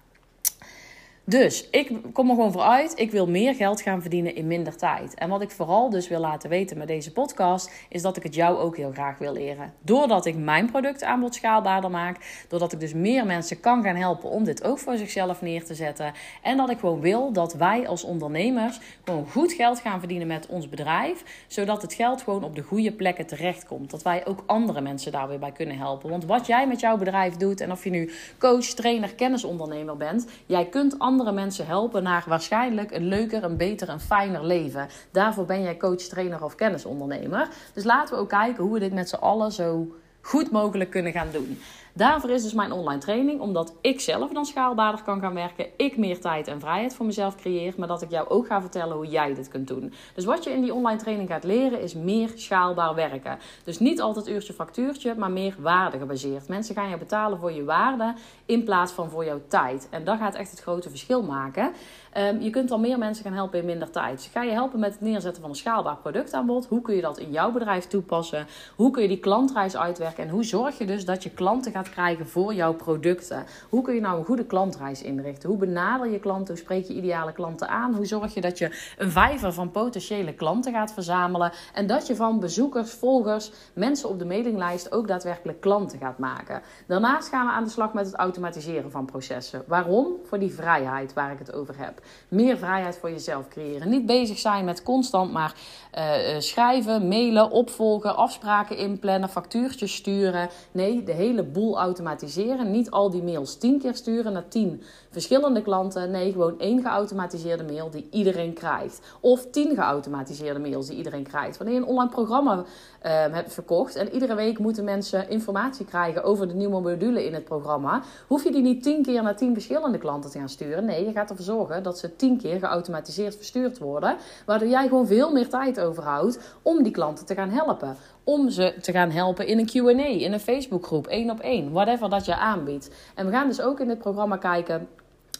Dus 1.29 1.69
ik 1.69 1.91
kom 2.13 2.29
er 2.29 2.35
gewoon 2.35 2.51
voor 2.51 2.61
uit. 2.61 2.99
Ik 2.99 3.11
wil 3.11 3.27
meer 3.27 3.55
geld 3.55 3.81
gaan 3.81 4.01
verdienen 4.01 4.35
in 4.35 4.47
minder 4.47 4.77
tijd. 4.77 5.13
En 5.13 5.29
wat 5.29 5.41
ik 5.41 5.51
vooral 5.51 5.89
dus 5.89 6.07
wil 6.07 6.19
laten 6.19 6.49
weten 6.49 6.77
met 6.77 6.87
deze 6.87 7.11
podcast, 7.11 7.71
is 7.89 8.01
dat 8.01 8.17
ik 8.17 8.23
het 8.23 8.35
jou 8.35 8.57
ook 8.57 8.77
heel 8.77 8.91
graag 8.91 9.17
wil 9.17 9.33
leren. 9.33 9.73
Doordat 9.81 10.25
ik 10.25 10.37
mijn 10.37 10.71
productaanbod 10.71 11.35
schaalbaarder 11.35 11.89
maak. 11.89 12.45
Doordat 12.47 12.73
ik 12.73 12.79
dus 12.79 12.93
meer 12.93 13.25
mensen 13.25 13.59
kan 13.59 13.83
gaan 13.83 13.95
helpen 13.95 14.29
om 14.29 14.43
dit 14.43 14.63
ook 14.63 14.79
voor 14.79 14.97
zichzelf 14.97 15.41
neer 15.41 15.65
te 15.65 15.75
zetten. 15.75 16.13
En 16.41 16.57
dat 16.57 16.69
ik 16.69 16.79
gewoon 16.79 17.01
wil 17.01 17.31
dat 17.31 17.53
wij 17.53 17.87
als 17.87 18.03
ondernemers 18.03 18.79
gewoon 19.03 19.27
goed 19.27 19.53
geld 19.53 19.79
gaan 19.79 19.99
verdienen 19.99 20.27
met 20.27 20.47
ons 20.47 20.69
bedrijf. 20.69 21.45
Zodat 21.47 21.81
het 21.81 21.93
geld 21.93 22.21
gewoon 22.21 22.43
op 22.43 22.55
de 22.55 22.61
goede 22.63 22.91
plekken 22.91 23.25
terechtkomt. 23.25 23.91
Dat 23.91 24.03
wij 24.03 24.25
ook 24.25 24.43
andere 24.45 24.81
mensen 24.81 25.11
daar 25.11 25.27
weer 25.27 25.39
bij 25.39 25.51
kunnen 25.51 25.77
helpen. 25.77 26.09
Want 26.09 26.25
wat 26.25 26.45
jij 26.47 26.67
met 26.67 26.79
jouw 26.79 26.97
bedrijf 26.97 27.35
doet, 27.35 27.61
en 27.61 27.71
of 27.71 27.83
je 27.83 27.89
nu 27.89 28.11
coach, 28.37 28.65
trainer, 28.65 29.15
kennisondernemer 29.15 29.97
bent, 29.97 30.27
jij 30.45 30.65
kunt 30.65 30.99
andere 30.99 31.15
andere 31.19 31.35
mensen 31.35 31.65
helpen 31.65 32.03
naar 32.03 32.23
waarschijnlijk 32.27 32.91
een 32.91 33.07
leuker, 33.07 33.43
een 33.43 33.57
beter, 33.57 33.89
een 33.89 33.99
fijner 33.99 34.45
leven. 34.45 34.87
Daarvoor 35.11 35.45
ben 35.45 35.61
jij 35.61 35.77
coach, 35.77 36.01
trainer 36.01 36.43
of 36.43 36.55
kennisondernemer. 36.55 37.47
Dus 37.73 37.83
laten 37.83 38.15
we 38.15 38.21
ook 38.21 38.29
kijken 38.29 38.63
hoe 38.63 38.73
we 38.73 38.79
dit 38.79 38.93
met 38.93 39.09
z'n 39.09 39.15
allen 39.15 39.51
zo 39.51 39.87
goed 40.21 40.51
mogelijk 40.51 40.89
kunnen 40.89 41.11
gaan 41.11 41.27
doen. 41.31 41.59
Daarvoor 41.97 42.29
is 42.29 42.43
dus 42.43 42.53
mijn 42.53 42.71
online 42.71 42.99
training, 42.99 43.39
omdat 43.41 43.75
ik 43.81 43.99
zelf 43.99 44.31
dan 44.31 44.45
schaalbaarder 44.45 45.03
kan 45.03 45.19
gaan 45.19 45.33
werken. 45.33 45.65
Ik 45.77 45.97
meer 45.97 46.19
tijd 46.19 46.47
en 46.47 46.59
vrijheid 46.59 46.95
voor 46.95 47.05
mezelf 47.05 47.35
creëer, 47.35 47.73
maar 47.77 47.87
dat 47.87 48.01
ik 48.01 48.09
jou 48.09 48.29
ook 48.29 48.47
ga 48.47 48.61
vertellen 48.61 48.95
hoe 48.95 49.07
jij 49.07 49.33
dit 49.33 49.47
kunt 49.47 49.67
doen. 49.67 49.93
Dus 50.15 50.25
wat 50.25 50.43
je 50.43 50.49
in 50.49 50.61
die 50.61 50.73
online 50.73 50.99
training 50.99 51.29
gaat 51.29 51.43
leren, 51.43 51.81
is 51.81 51.93
meer 51.93 52.31
schaalbaar 52.35 52.95
werken. 52.95 53.37
Dus 53.63 53.79
niet 53.79 54.01
altijd 54.01 54.27
uurtje 54.27 54.53
factuurtje, 54.53 55.15
maar 55.15 55.31
meer 55.31 55.55
waarde 55.59 55.97
gebaseerd. 55.97 56.47
Mensen 56.47 56.75
gaan 56.75 56.89
je 56.89 56.97
betalen 56.97 57.39
voor 57.39 57.51
je 57.51 57.63
waarde 57.63 58.13
in 58.45 58.63
plaats 58.63 58.91
van 58.91 59.09
voor 59.09 59.25
jouw 59.25 59.41
tijd. 59.47 59.87
En 59.89 60.03
dat 60.03 60.17
gaat 60.17 60.35
echt 60.35 60.51
het 60.51 60.59
grote 60.59 60.89
verschil 60.89 61.23
maken. 61.23 61.71
Um, 62.17 62.41
je 62.41 62.49
kunt 62.49 62.69
dan 62.69 62.81
meer 62.81 62.97
mensen 62.97 63.23
gaan 63.23 63.33
helpen 63.33 63.59
in 63.59 63.65
minder 63.65 63.89
tijd. 63.89 64.17
Dus 64.17 64.29
ga 64.31 64.43
je 64.43 64.51
helpen 64.51 64.79
met 64.79 64.91
het 64.91 65.01
neerzetten 65.01 65.41
van 65.41 65.49
een 65.49 65.55
schaalbaar 65.55 65.97
productaanbod. 65.97 66.65
Hoe 66.65 66.81
kun 66.81 66.95
je 66.95 67.01
dat 67.01 67.19
in 67.19 67.31
jouw 67.31 67.51
bedrijf 67.51 67.87
toepassen? 67.87 68.47
Hoe 68.75 68.91
kun 68.91 69.01
je 69.01 69.07
die 69.07 69.19
klantreis 69.19 69.77
uitwerken? 69.77 70.23
En 70.23 70.29
hoe 70.29 70.43
zorg 70.43 70.77
je 70.77 70.85
dus 70.85 71.05
dat 71.05 71.23
je 71.23 71.29
klanten 71.29 71.71
gaat 71.71 71.86
krijgen 71.89 72.27
voor 72.27 72.53
jouw 72.53 72.73
producten? 72.73 73.45
Hoe 73.69 73.81
kun 73.81 73.93
je 73.93 74.01
nou 74.01 74.19
een 74.19 74.25
goede 74.25 74.45
klantreis 74.45 75.01
inrichten? 75.01 75.49
Hoe 75.49 75.57
benader 75.57 76.11
je 76.11 76.19
klanten? 76.19 76.53
Hoe 76.53 76.63
spreek 76.63 76.85
je 76.85 76.93
ideale 76.93 77.31
klanten 77.31 77.69
aan? 77.69 77.95
Hoe 77.95 78.05
zorg 78.05 78.33
je 78.33 78.41
dat 78.41 78.57
je 78.57 78.93
een 78.97 79.11
vijver 79.11 79.53
van 79.53 79.71
potentiële 79.71 80.33
klanten 80.33 80.73
gaat 80.73 80.93
verzamelen? 80.93 81.51
En 81.73 81.87
dat 81.87 82.07
je 82.07 82.15
van 82.15 82.39
bezoekers, 82.39 82.91
volgers, 82.91 83.51
mensen 83.73 84.09
op 84.09 84.19
de 84.19 84.25
mailinglijst 84.25 84.91
ook 84.91 85.07
daadwerkelijk 85.07 85.61
klanten 85.61 85.99
gaat 85.99 86.17
maken. 86.17 86.61
Daarnaast 86.87 87.29
gaan 87.29 87.45
we 87.45 87.51
aan 87.51 87.63
de 87.63 87.69
slag 87.69 87.93
met 87.93 88.05
het 88.05 88.15
automatiseren 88.15 88.91
van 88.91 89.05
processen. 89.05 89.63
Waarom? 89.67 90.07
Voor 90.23 90.39
die 90.39 90.53
vrijheid 90.53 91.13
waar 91.13 91.31
ik 91.31 91.39
het 91.39 91.53
over 91.53 91.75
heb. 91.77 92.01
Meer 92.27 92.57
vrijheid 92.57 92.97
voor 92.97 93.09
jezelf 93.09 93.47
creëren. 93.47 93.89
Niet 93.89 94.05
bezig 94.05 94.37
zijn 94.37 94.65
met 94.65 94.83
constant 94.83 95.31
maar 95.31 95.53
uh, 95.97 96.39
schrijven, 96.39 97.07
mailen, 97.07 97.51
opvolgen, 97.51 98.15
afspraken 98.15 98.77
inplannen, 98.77 99.29
factuurtjes 99.29 99.95
sturen. 99.95 100.49
Nee, 100.71 101.03
de 101.03 101.11
hele 101.11 101.43
boel 101.43 101.76
automatiseren. 101.77 102.71
Niet 102.71 102.91
al 102.91 103.09
die 103.09 103.23
mails 103.23 103.55
tien 103.55 103.79
keer 103.79 103.95
sturen 103.95 104.33
naar 104.33 104.47
tien 104.47 104.81
verschillende 105.17 105.61
klanten. 105.61 106.11
Nee, 106.11 106.31
gewoon 106.31 106.59
één 106.59 106.81
geautomatiseerde 106.81 107.63
mail 107.63 107.89
die 107.89 108.07
iedereen 108.11 108.53
krijgt. 108.53 109.01
Of 109.19 109.45
tien 109.49 109.75
geautomatiseerde 109.75 110.59
mails 110.59 110.87
die 110.87 110.97
iedereen 110.97 111.23
krijgt. 111.23 111.57
Wanneer 111.57 111.75
je 111.75 111.81
een 111.81 111.87
online 111.87 112.09
programma 112.09 112.55
uh, 112.55 112.63
hebt 113.11 113.53
verkocht 113.53 113.95
en 113.95 114.09
iedere 114.13 114.35
week 114.35 114.59
moeten 114.59 114.83
mensen 114.83 115.29
informatie 115.29 115.85
krijgen 115.85 116.23
over 116.23 116.47
de 116.47 116.53
nieuwe 116.53 116.81
module 116.81 117.25
in 117.25 117.33
het 117.33 117.43
programma, 117.43 118.01
hoef 118.27 118.43
je 118.43 118.51
die 118.51 118.61
niet 118.61 118.83
tien 118.83 119.03
keer 119.03 119.23
naar 119.23 119.35
tien 119.35 119.53
verschillende 119.53 119.97
klanten 119.97 120.31
te 120.31 120.39
gaan 120.39 120.49
sturen. 120.49 120.85
Nee, 120.85 121.05
je 121.05 121.11
gaat 121.11 121.29
ervoor 121.29 121.45
zorgen 121.45 121.83
dat 121.83 121.99
ze 121.99 122.15
tien 122.15 122.37
keer 122.37 122.59
geautomatiseerd 122.59 123.35
verstuurd 123.35 123.77
worden, 123.77 124.15
waardoor 124.45 124.67
jij 124.67 124.87
gewoon 124.87 125.07
veel 125.07 125.31
meer 125.31 125.49
tijd 125.49 125.79
overhoudt 125.79 126.39
om 126.61 126.83
die 126.83 126.91
klanten 126.91 127.25
te 127.25 127.35
gaan 127.35 127.49
helpen. 127.49 127.95
Om 128.23 128.49
ze 128.49 128.73
te 128.81 128.91
gaan 128.91 129.11
helpen 129.11 129.47
in 129.47 129.59
een 129.59 129.69
QA, 129.69 130.05
in 130.05 130.33
een 130.33 130.39
Facebookgroep, 130.39 131.07
één 131.07 131.29
op 131.29 131.39
één, 131.39 131.71
whatever 131.71 132.09
dat 132.09 132.25
je 132.25 132.35
aanbiedt. 132.35 132.89
En 133.15 133.25
we 133.25 133.31
gaan 133.31 133.47
dus 133.47 133.61
ook 133.61 133.79
in 133.79 133.87
dit 133.87 133.99
programma 133.99 134.37
kijken 134.37 134.87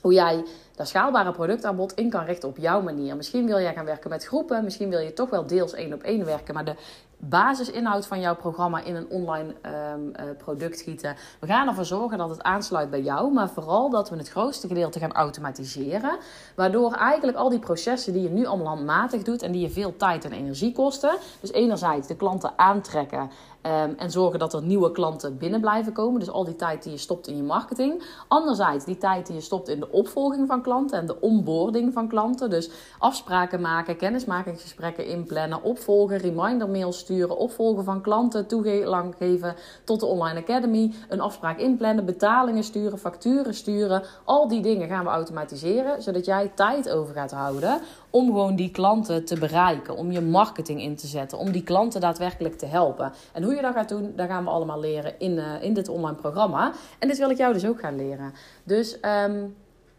hoe 0.01 0.13
jij 0.13 0.43
dat 0.75 0.87
schaalbare 0.87 1.31
productaanbod 1.31 1.93
in 1.93 2.09
kan 2.09 2.25
richten 2.25 2.49
op 2.49 2.57
jouw 2.57 2.81
manier. 2.81 3.15
Misschien 3.15 3.45
wil 3.45 3.59
jij 3.59 3.73
gaan 3.73 3.85
werken 3.85 4.09
met 4.09 4.25
groepen, 4.25 4.63
misschien 4.63 4.89
wil 4.89 4.99
je 4.99 5.13
toch 5.13 5.29
wel 5.29 5.47
deels 5.47 5.73
één 5.73 5.93
op 5.93 6.03
één 6.03 6.25
werken, 6.25 6.53
maar 6.53 6.65
de 6.65 6.75
basisinhoud 7.17 8.07
van 8.07 8.19
jouw 8.19 8.35
programma 8.35 8.83
in 8.83 8.95
een 8.95 9.09
online 9.09 9.53
um, 9.93 10.35
product 10.37 10.81
gieten. 10.81 11.15
We 11.39 11.47
gaan 11.47 11.67
ervoor 11.67 11.85
zorgen 11.85 12.17
dat 12.17 12.29
het 12.29 12.43
aansluit 12.43 12.89
bij 12.89 13.01
jou, 13.01 13.33
maar 13.33 13.49
vooral 13.49 13.89
dat 13.89 14.09
we 14.09 14.15
het 14.15 14.29
grootste 14.29 14.67
gedeelte 14.67 14.99
gaan 14.99 15.13
automatiseren. 15.13 16.17
Waardoor 16.55 16.93
eigenlijk 16.93 17.37
al 17.37 17.49
die 17.49 17.59
processen 17.59 18.13
die 18.13 18.21
je 18.21 18.29
nu 18.29 18.45
allemaal 18.45 18.67
handmatig 18.67 19.23
doet 19.23 19.41
en 19.41 19.51
die 19.51 19.61
je 19.61 19.69
veel 19.69 19.95
tijd 19.95 20.25
en 20.25 20.31
energie 20.31 20.71
kosten. 20.71 21.17
Dus 21.39 21.51
enerzijds 21.51 22.07
de 22.07 22.15
klanten 22.15 22.53
aantrekken 22.55 23.29
um, 23.67 23.95
en 23.97 24.11
zorgen 24.11 24.39
dat 24.39 24.53
er 24.53 24.63
nieuwe 24.63 24.91
klanten 24.91 25.37
binnen 25.37 25.61
blijven 25.61 25.93
komen. 25.93 26.19
Dus 26.19 26.29
al 26.29 26.45
die 26.45 26.55
tijd 26.55 26.83
die 26.83 26.91
je 26.91 26.97
stopt 26.97 27.27
in 27.27 27.35
je 27.35 27.43
marketing. 27.43 28.03
Anderzijds 28.27 28.85
die 28.85 28.97
tijd 28.97 29.25
die 29.25 29.35
je 29.35 29.41
stopt 29.41 29.67
in 29.67 29.79
de 29.79 29.91
opvolging 29.91 30.47
van 30.47 30.61
klanten 30.61 30.99
en 30.99 31.05
de 31.05 31.21
onboarding 31.21 31.93
van 31.93 32.07
klanten. 32.07 32.49
Dus 32.49 32.69
afspraken 32.99 33.61
maken, 33.61 33.97
kennismakingsgesprekken 33.97 35.05
inplannen, 35.05 35.63
opvolgen, 35.63 36.17
reminder 36.17 36.69
mails 36.69 37.05
sturen, 37.07 37.37
opvolgen 37.37 37.83
van 37.83 38.01
klanten, 38.01 38.47
toegang 38.47 39.15
geven 39.17 39.55
tot 39.83 39.99
de 39.99 40.05
Online 40.05 40.39
Academy, 40.39 40.93
een 41.09 41.21
afspraak 41.21 41.59
inplannen, 41.59 42.05
betalingen 42.05 42.63
sturen, 42.63 42.99
facturen 42.99 43.53
sturen. 43.53 44.03
Al 44.23 44.47
die 44.47 44.61
dingen 44.61 44.87
gaan 44.87 45.03
we 45.03 45.09
automatiseren, 45.09 46.01
zodat 46.01 46.25
jij 46.25 46.51
tijd 46.55 46.89
over 46.89 47.13
gaat 47.13 47.31
houden 47.31 47.79
om 48.09 48.25
gewoon 48.25 48.55
die 48.55 48.71
klanten 48.71 49.25
te 49.25 49.39
bereiken, 49.39 49.95
om 49.95 50.11
je 50.11 50.21
marketing 50.21 50.81
in 50.81 50.95
te 50.95 51.07
zetten, 51.07 51.37
om 51.37 51.51
die 51.51 51.63
klanten 51.63 52.01
daadwerkelijk 52.01 52.57
te 52.57 52.65
helpen. 52.65 53.11
En 53.33 53.43
hoe 53.43 53.55
je 53.55 53.61
dat 53.61 53.73
gaat 53.73 53.89
doen, 53.89 54.13
dat 54.15 54.27
gaan 54.27 54.43
we 54.43 54.49
allemaal 54.49 54.79
leren 54.79 55.19
in, 55.19 55.31
uh, 55.31 55.63
in 55.63 55.73
dit 55.73 55.89
online 55.89 56.17
programma. 56.17 56.71
En 56.99 57.07
dit 57.07 57.17
wil 57.17 57.29
ik 57.29 57.37
jou 57.37 57.53
dus 57.53 57.65
ook 57.65 57.79
gaan 57.79 57.95
leren. 57.95 58.33
Dus 58.63 58.97
um, 59.27 59.55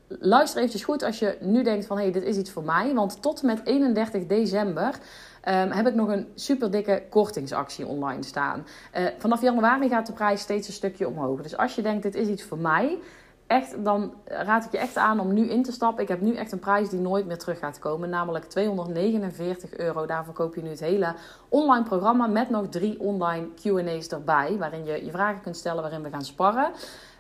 luister 0.08 0.58
eventjes 0.58 0.84
goed 0.84 1.02
als 1.02 1.18
je 1.18 1.36
nu 1.40 1.62
denkt 1.62 1.86
van 1.86 1.96
hé, 1.96 2.02
hey, 2.02 2.12
dit 2.12 2.22
is 2.22 2.36
iets 2.36 2.50
voor 2.50 2.64
mij. 2.64 2.94
Want 2.94 3.22
tot 3.22 3.42
met 3.42 3.60
31 3.64 4.26
december 4.26 4.98
Um, 5.48 5.70
heb 5.70 5.86
ik 5.86 5.94
nog 5.94 6.08
een 6.08 6.28
super 6.34 6.70
dikke 6.70 7.02
kortingsactie 7.10 7.86
online 7.86 8.22
staan. 8.22 8.66
Uh, 8.98 9.06
vanaf 9.18 9.42
januari 9.42 9.88
gaat 9.88 10.06
de 10.06 10.12
prijs 10.12 10.40
steeds 10.40 10.66
een 10.66 10.74
stukje 10.74 11.08
omhoog. 11.08 11.42
Dus 11.42 11.56
als 11.56 11.74
je 11.74 11.82
denkt, 11.82 12.02
dit 12.02 12.14
is 12.14 12.28
iets 12.28 12.42
voor 12.42 12.58
mij, 12.58 12.98
echt, 13.46 13.84
dan 13.84 14.14
raad 14.24 14.64
ik 14.64 14.72
je 14.72 14.78
echt 14.78 14.96
aan 14.96 15.20
om 15.20 15.32
nu 15.32 15.48
in 15.48 15.62
te 15.62 15.72
stappen. 15.72 16.02
Ik 16.02 16.08
heb 16.08 16.20
nu 16.20 16.34
echt 16.34 16.52
een 16.52 16.58
prijs 16.58 16.88
die 16.88 17.00
nooit 17.00 17.26
meer 17.26 17.38
terug 17.38 17.58
gaat 17.58 17.78
komen. 17.78 18.08
Namelijk 18.10 18.44
249 18.44 19.76
euro. 19.76 20.06
Daarvoor 20.06 20.34
koop 20.34 20.54
je 20.54 20.62
nu 20.62 20.68
het 20.68 20.80
hele 20.80 21.14
online 21.48 21.84
programma 21.84 22.26
met 22.26 22.50
nog 22.50 22.68
drie 22.68 23.00
online 23.00 23.46
QA's 23.54 24.08
erbij. 24.08 24.56
Waarin 24.58 24.84
je 24.84 25.04
je 25.04 25.10
vragen 25.10 25.40
kunt 25.40 25.56
stellen, 25.56 25.82
waarin 25.82 26.02
we 26.02 26.10
gaan 26.10 26.24
sparren. 26.24 26.70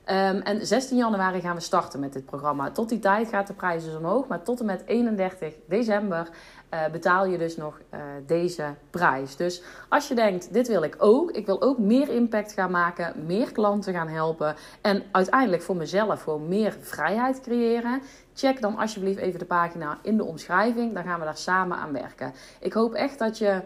Ehm, 0.08 0.40
en 0.40 0.66
16 0.66 0.96
januari 0.96 1.40
gaan 1.40 1.54
we 1.54 1.60
starten 1.60 2.00
met 2.00 2.12
dit 2.12 2.24
programma. 2.24 2.70
Tot 2.70 2.88
die 2.88 2.98
tijd 2.98 3.28
gaat 3.28 3.46
de 3.46 3.52
prijs 3.52 3.84
dus 3.84 3.94
omhoog. 3.94 4.26
Maar 4.26 4.42
tot 4.42 4.60
en 4.60 4.66
met 4.66 4.82
31 4.86 5.54
december 5.66 6.28
uh, 6.74 6.86
betaal 6.92 7.26
je 7.26 7.38
dus 7.38 7.56
nog 7.56 7.80
uh, 7.94 8.00
deze 8.26 8.64
prijs. 8.90 9.36
Dus 9.36 9.62
als 9.88 10.08
je 10.08 10.14
denkt, 10.14 10.52
dit 10.52 10.68
wil 10.68 10.82
ik 10.82 10.96
ook. 10.98 11.30
Ik 11.30 11.46
wil 11.46 11.62
ook 11.62 11.78
meer 11.78 12.08
impact 12.08 12.52
gaan 12.52 12.70
maken. 12.70 13.26
Meer 13.26 13.52
klanten 13.52 13.92
gaan 13.92 14.08
helpen. 14.08 14.54
En 14.80 15.02
uiteindelijk 15.12 15.62
voor 15.62 15.76
mezelf 15.76 16.22
gewoon 16.22 16.48
meer 16.48 16.76
vrijheid 16.80 17.40
creëren. 17.40 18.02
Check 18.34 18.60
dan 18.60 18.76
alsjeblieft 18.76 19.18
even 19.18 19.38
de 19.38 19.44
pagina 19.44 19.98
in 20.02 20.16
de 20.16 20.24
omschrijving. 20.24 20.94
Dan 20.94 21.04
gaan 21.04 21.18
we 21.18 21.24
daar 21.24 21.36
samen 21.36 21.76
aan 21.76 21.92
werken. 21.92 22.32
Ik 22.60 22.72
hoop 22.72 22.94
echt 22.94 23.18
dat 23.18 23.38
je 23.38 23.62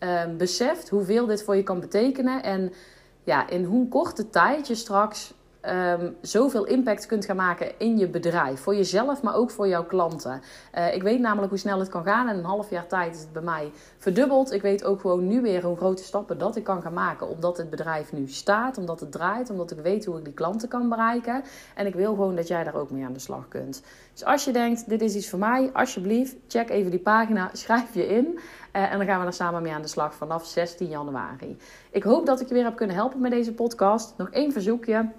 uh, 0.00 0.22
beseft 0.36 0.88
hoeveel 0.88 1.26
dit 1.26 1.42
voor 1.42 1.56
je 1.56 1.62
kan 1.62 1.80
betekenen. 1.80 2.42
En 2.42 2.72
ja, 3.24 3.48
in 3.48 3.64
hoe 3.64 3.88
korte 3.88 4.30
tijd 4.30 4.66
je 4.66 4.74
straks 4.74 5.34
um, 5.68 6.16
zoveel 6.20 6.64
impact 6.64 7.06
kunt 7.06 7.24
gaan 7.24 7.36
maken 7.36 7.78
in 7.78 7.98
je 7.98 8.08
bedrijf. 8.08 8.60
Voor 8.60 8.74
jezelf, 8.74 9.22
maar 9.22 9.34
ook 9.34 9.50
voor 9.50 9.68
jouw 9.68 9.84
klanten. 9.84 10.40
Uh, 10.74 10.94
ik 10.94 11.02
weet 11.02 11.20
namelijk 11.20 11.50
hoe 11.50 11.58
snel 11.58 11.78
het 11.78 11.88
kan 11.88 12.04
gaan. 12.04 12.28
En 12.28 12.38
een 12.38 12.44
half 12.44 12.70
jaar 12.70 12.86
tijd 12.86 13.14
is 13.14 13.20
het 13.20 13.32
bij 13.32 13.42
mij 13.42 13.70
verdubbeld. 13.98 14.52
Ik 14.52 14.62
weet 14.62 14.84
ook 14.84 15.00
gewoon 15.00 15.26
nu 15.26 15.40
weer 15.40 15.64
hoe 15.64 15.76
grote 15.76 16.02
stappen 16.02 16.38
dat 16.38 16.56
ik 16.56 16.64
kan 16.64 16.82
gaan 16.82 16.92
maken. 16.92 17.28
Omdat 17.28 17.56
het 17.56 17.70
bedrijf 17.70 18.12
nu 18.12 18.28
staat, 18.28 18.78
omdat 18.78 19.00
het 19.00 19.12
draait, 19.12 19.50
omdat 19.50 19.70
ik 19.70 19.78
weet 19.78 20.04
hoe 20.04 20.18
ik 20.18 20.24
die 20.24 20.34
klanten 20.34 20.68
kan 20.68 20.88
bereiken. 20.88 21.42
En 21.74 21.86
ik 21.86 21.94
wil 21.94 22.10
gewoon 22.10 22.36
dat 22.36 22.48
jij 22.48 22.64
daar 22.64 22.74
ook 22.74 22.90
mee 22.90 23.04
aan 23.04 23.12
de 23.12 23.18
slag 23.18 23.48
kunt. 23.48 23.82
Dus 24.12 24.24
als 24.24 24.44
je 24.44 24.52
denkt, 24.52 24.88
dit 24.88 25.00
is 25.00 25.14
iets 25.14 25.30
voor 25.30 25.38
mij, 25.38 25.70
alsjeblieft, 25.72 26.36
check 26.48 26.70
even 26.70 26.90
die 26.90 27.00
pagina, 27.00 27.50
schrijf 27.62 27.94
je 27.94 28.06
in. 28.06 28.38
Uh, 28.72 28.92
en 28.92 28.98
dan 28.98 29.06
gaan 29.06 29.20
we 29.20 29.26
er 29.26 29.32
samen 29.32 29.62
mee 29.62 29.72
aan 29.72 29.82
de 29.82 29.88
slag 29.88 30.14
vanaf 30.14 30.46
16 30.46 30.88
januari. 30.88 31.56
Ik 31.90 32.02
hoop 32.02 32.26
dat 32.26 32.40
ik 32.40 32.48
je 32.48 32.54
weer 32.54 32.64
heb 32.64 32.76
kunnen 32.76 32.96
helpen 32.96 33.20
met 33.20 33.30
deze 33.30 33.52
podcast. 33.52 34.14
Nog 34.16 34.30
één 34.30 34.52
verzoekje. 34.52 35.10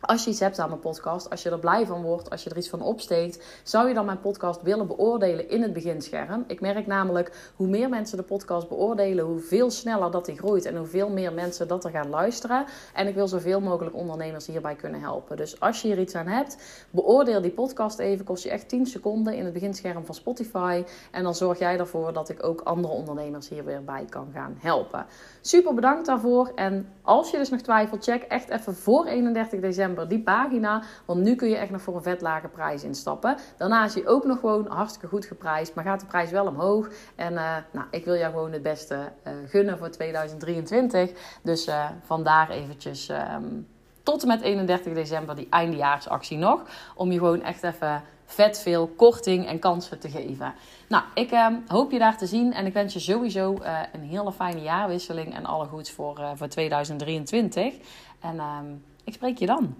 Als 0.00 0.24
je 0.24 0.30
iets 0.30 0.40
hebt 0.40 0.58
aan 0.58 0.68
mijn 0.68 0.80
podcast, 0.80 1.30
als 1.30 1.42
je 1.42 1.50
er 1.50 1.58
blij 1.58 1.86
van 1.86 2.02
wordt, 2.02 2.30
als 2.30 2.44
je 2.44 2.50
er 2.50 2.56
iets 2.56 2.68
van 2.68 2.82
opsteekt, 2.82 3.60
zou 3.62 3.88
je 3.88 3.94
dan 3.94 4.04
mijn 4.04 4.20
podcast 4.20 4.62
willen 4.62 4.86
beoordelen 4.86 5.48
in 5.50 5.62
het 5.62 5.72
beginscherm? 5.72 6.44
Ik 6.46 6.60
merk 6.60 6.86
namelijk 6.86 7.52
hoe 7.56 7.66
meer 7.66 7.88
mensen 7.88 8.16
de 8.16 8.22
podcast 8.22 8.68
beoordelen, 8.68 9.24
hoe 9.24 9.38
veel 9.38 9.70
sneller 9.70 10.10
dat 10.10 10.26
die 10.26 10.38
groeit 10.38 10.64
en 10.64 10.76
hoeveel 10.76 11.08
meer 11.08 11.32
mensen 11.32 11.68
dat 11.68 11.84
er 11.84 11.90
gaan 11.90 12.08
luisteren. 12.08 12.64
En 12.94 13.06
ik 13.06 13.14
wil 13.14 13.28
zoveel 13.28 13.60
mogelijk 13.60 13.96
ondernemers 13.96 14.46
hierbij 14.46 14.74
kunnen 14.74 15.00
helpen. 15.00 15.36
Dus 15.36 15.60
als 15.60 15.82
je 15.82 15.88
hier 15.88 15.98
iets 15.98 16.14
aan 16.14 16.26
hebt, 16.26 16.56
beoordeel 16.90 17.40
die 17.40 17.50
podcast 17.50 17.98
even. 17.98 18.24
Kost 18.24 18.42
je 18.42 18.50
echt 18.50 18.68
10 18.68 18.86
seconden 18.86 19.34
in 19.34 19.44
het 19.44 19.52
beginscherm 19.52 20.04
van 20.04 20.14
Spotify. 20.14 20.84
En 21.10 21.22
dan 21.22 21.34
zorg 21.34 21.58
jij 21.58 21.78
ervoor 21.78 22.12
dat 22.12 22.28
ik 22.28 22.44
ook 22.44 22.60
andere 22.60 22.94
ondernemers 22.94 23.48
hier 23.48 23.64
weer 23.64 23.84
bij 23.84 24.04
kan 24.08 24.28
gaan 24.32 24.56
helpen. 24.58 25.06
Super 25.40 25.74
bedankt 25.74 26.06
daarvoor. 26.06 26.52
En 26.54 26.88
als 27.02 27.30
je 27.30 27.36
dus 27.36 27.50
nog 27.50 27.60
twijfelt, 27.60 28.04
check 28.04 28.22
echt 28.22 28.48
even 28.48 28.74
voor 28.74 29.06
31 29.06 29.60
december 29.60 29.84
die 29.94 30.22
pagina. 30.22 30.82
Want 31.04 31.20
nu 31.20 31.34
kun 31.34 31.48
je 31.48 31.56
echt 31.56 31.70
nog 31.70 31.82
voor 31.82 31.96
een 31.96 32.02
vet 32.02 32.20
lage 32.20 32.48
prijs 32.48 32.84
instappen. 32.84 33.36
Daarna 33.56 33.84
is 33.84 33.94
hij 33.94 34.06
ook 34.06 34.24
nog 34.24 34.40
gewoon 34.40 34.66
hartstikke 34.68 35.08
goed 35.08 35.24
geprijsd. 35.24 35.74
Maar 35.74 35.84
gaat 35.84 36.00
de 36.00 36.06
prijs 36.06 36.30
wel 36.30 36.46
omhoog. 36.46 36.88
En 37.14 37.32
uh, 37.32 37.56
nou, 37.72 37.86
ik 37.90 38.04
wil 38.04 38.14
jou 38.14 38.32
gewoon 38.32 38.52
het 38.52 38.62
beste 38.62 38.94
uh, 38.94 39.32
gunnen 39.46 39.78
voor 39.78 39.90
2023. 39.90 41.10
Dus 41.42 41.68
uh, 41.68 41.88
vandaar 42.02 42.50
eventjes 42.50 43.08
um, 43.08 43.66
tot 44.02 44.22
en 44.22 44.28
met 44.28 44.40
31 44.40 44.94
december 44.94 45.36
die 45.36 45.46
eindejaarsactie 45.50 46.38
nog. 46.38 46.62
Om 46.94 47.12
je 47.12 47.18
gewoon 47.18 47.42
echt 47.42 47.62
even 47.62 48.02
vet 48.24 48.60
veel 48.60 48.86
korting 48.86 49.46
en 49.46 49.58
kansen 49.58 49.98
te 49.98 50.10
geven. 50.10 50.54
Nou, 50.88 51.04
ik 51.14 51.32
uh, 51.32 51.46
hoop 51.66 51.90
je 51.90 51.98
daar 51.98 52.18
te 52.18 52.26
zien 52.26 52.52
en 52.52 52.66
ik 52.66 52.72
wens 52.72 52.92
je 52.92 53.00
sowieso 53.00 53.56
uh, 53.62 53.80
een 53.92 54.02
hele 54.02 54.32
fijne 54.32 54.60
jaarwisseling 54.60 55.34
en 55.34 55.44
alle 55.44 55.66
goeds 55.66 55.90
voor, 55.90 56.20
voor 56.34 56.48
2023. 56.48 57.74
En 58.20 58.40
ik 59.06 59.12
spreek 59.12 59.38
je 59.38 59.46
dan. 59.46 59.74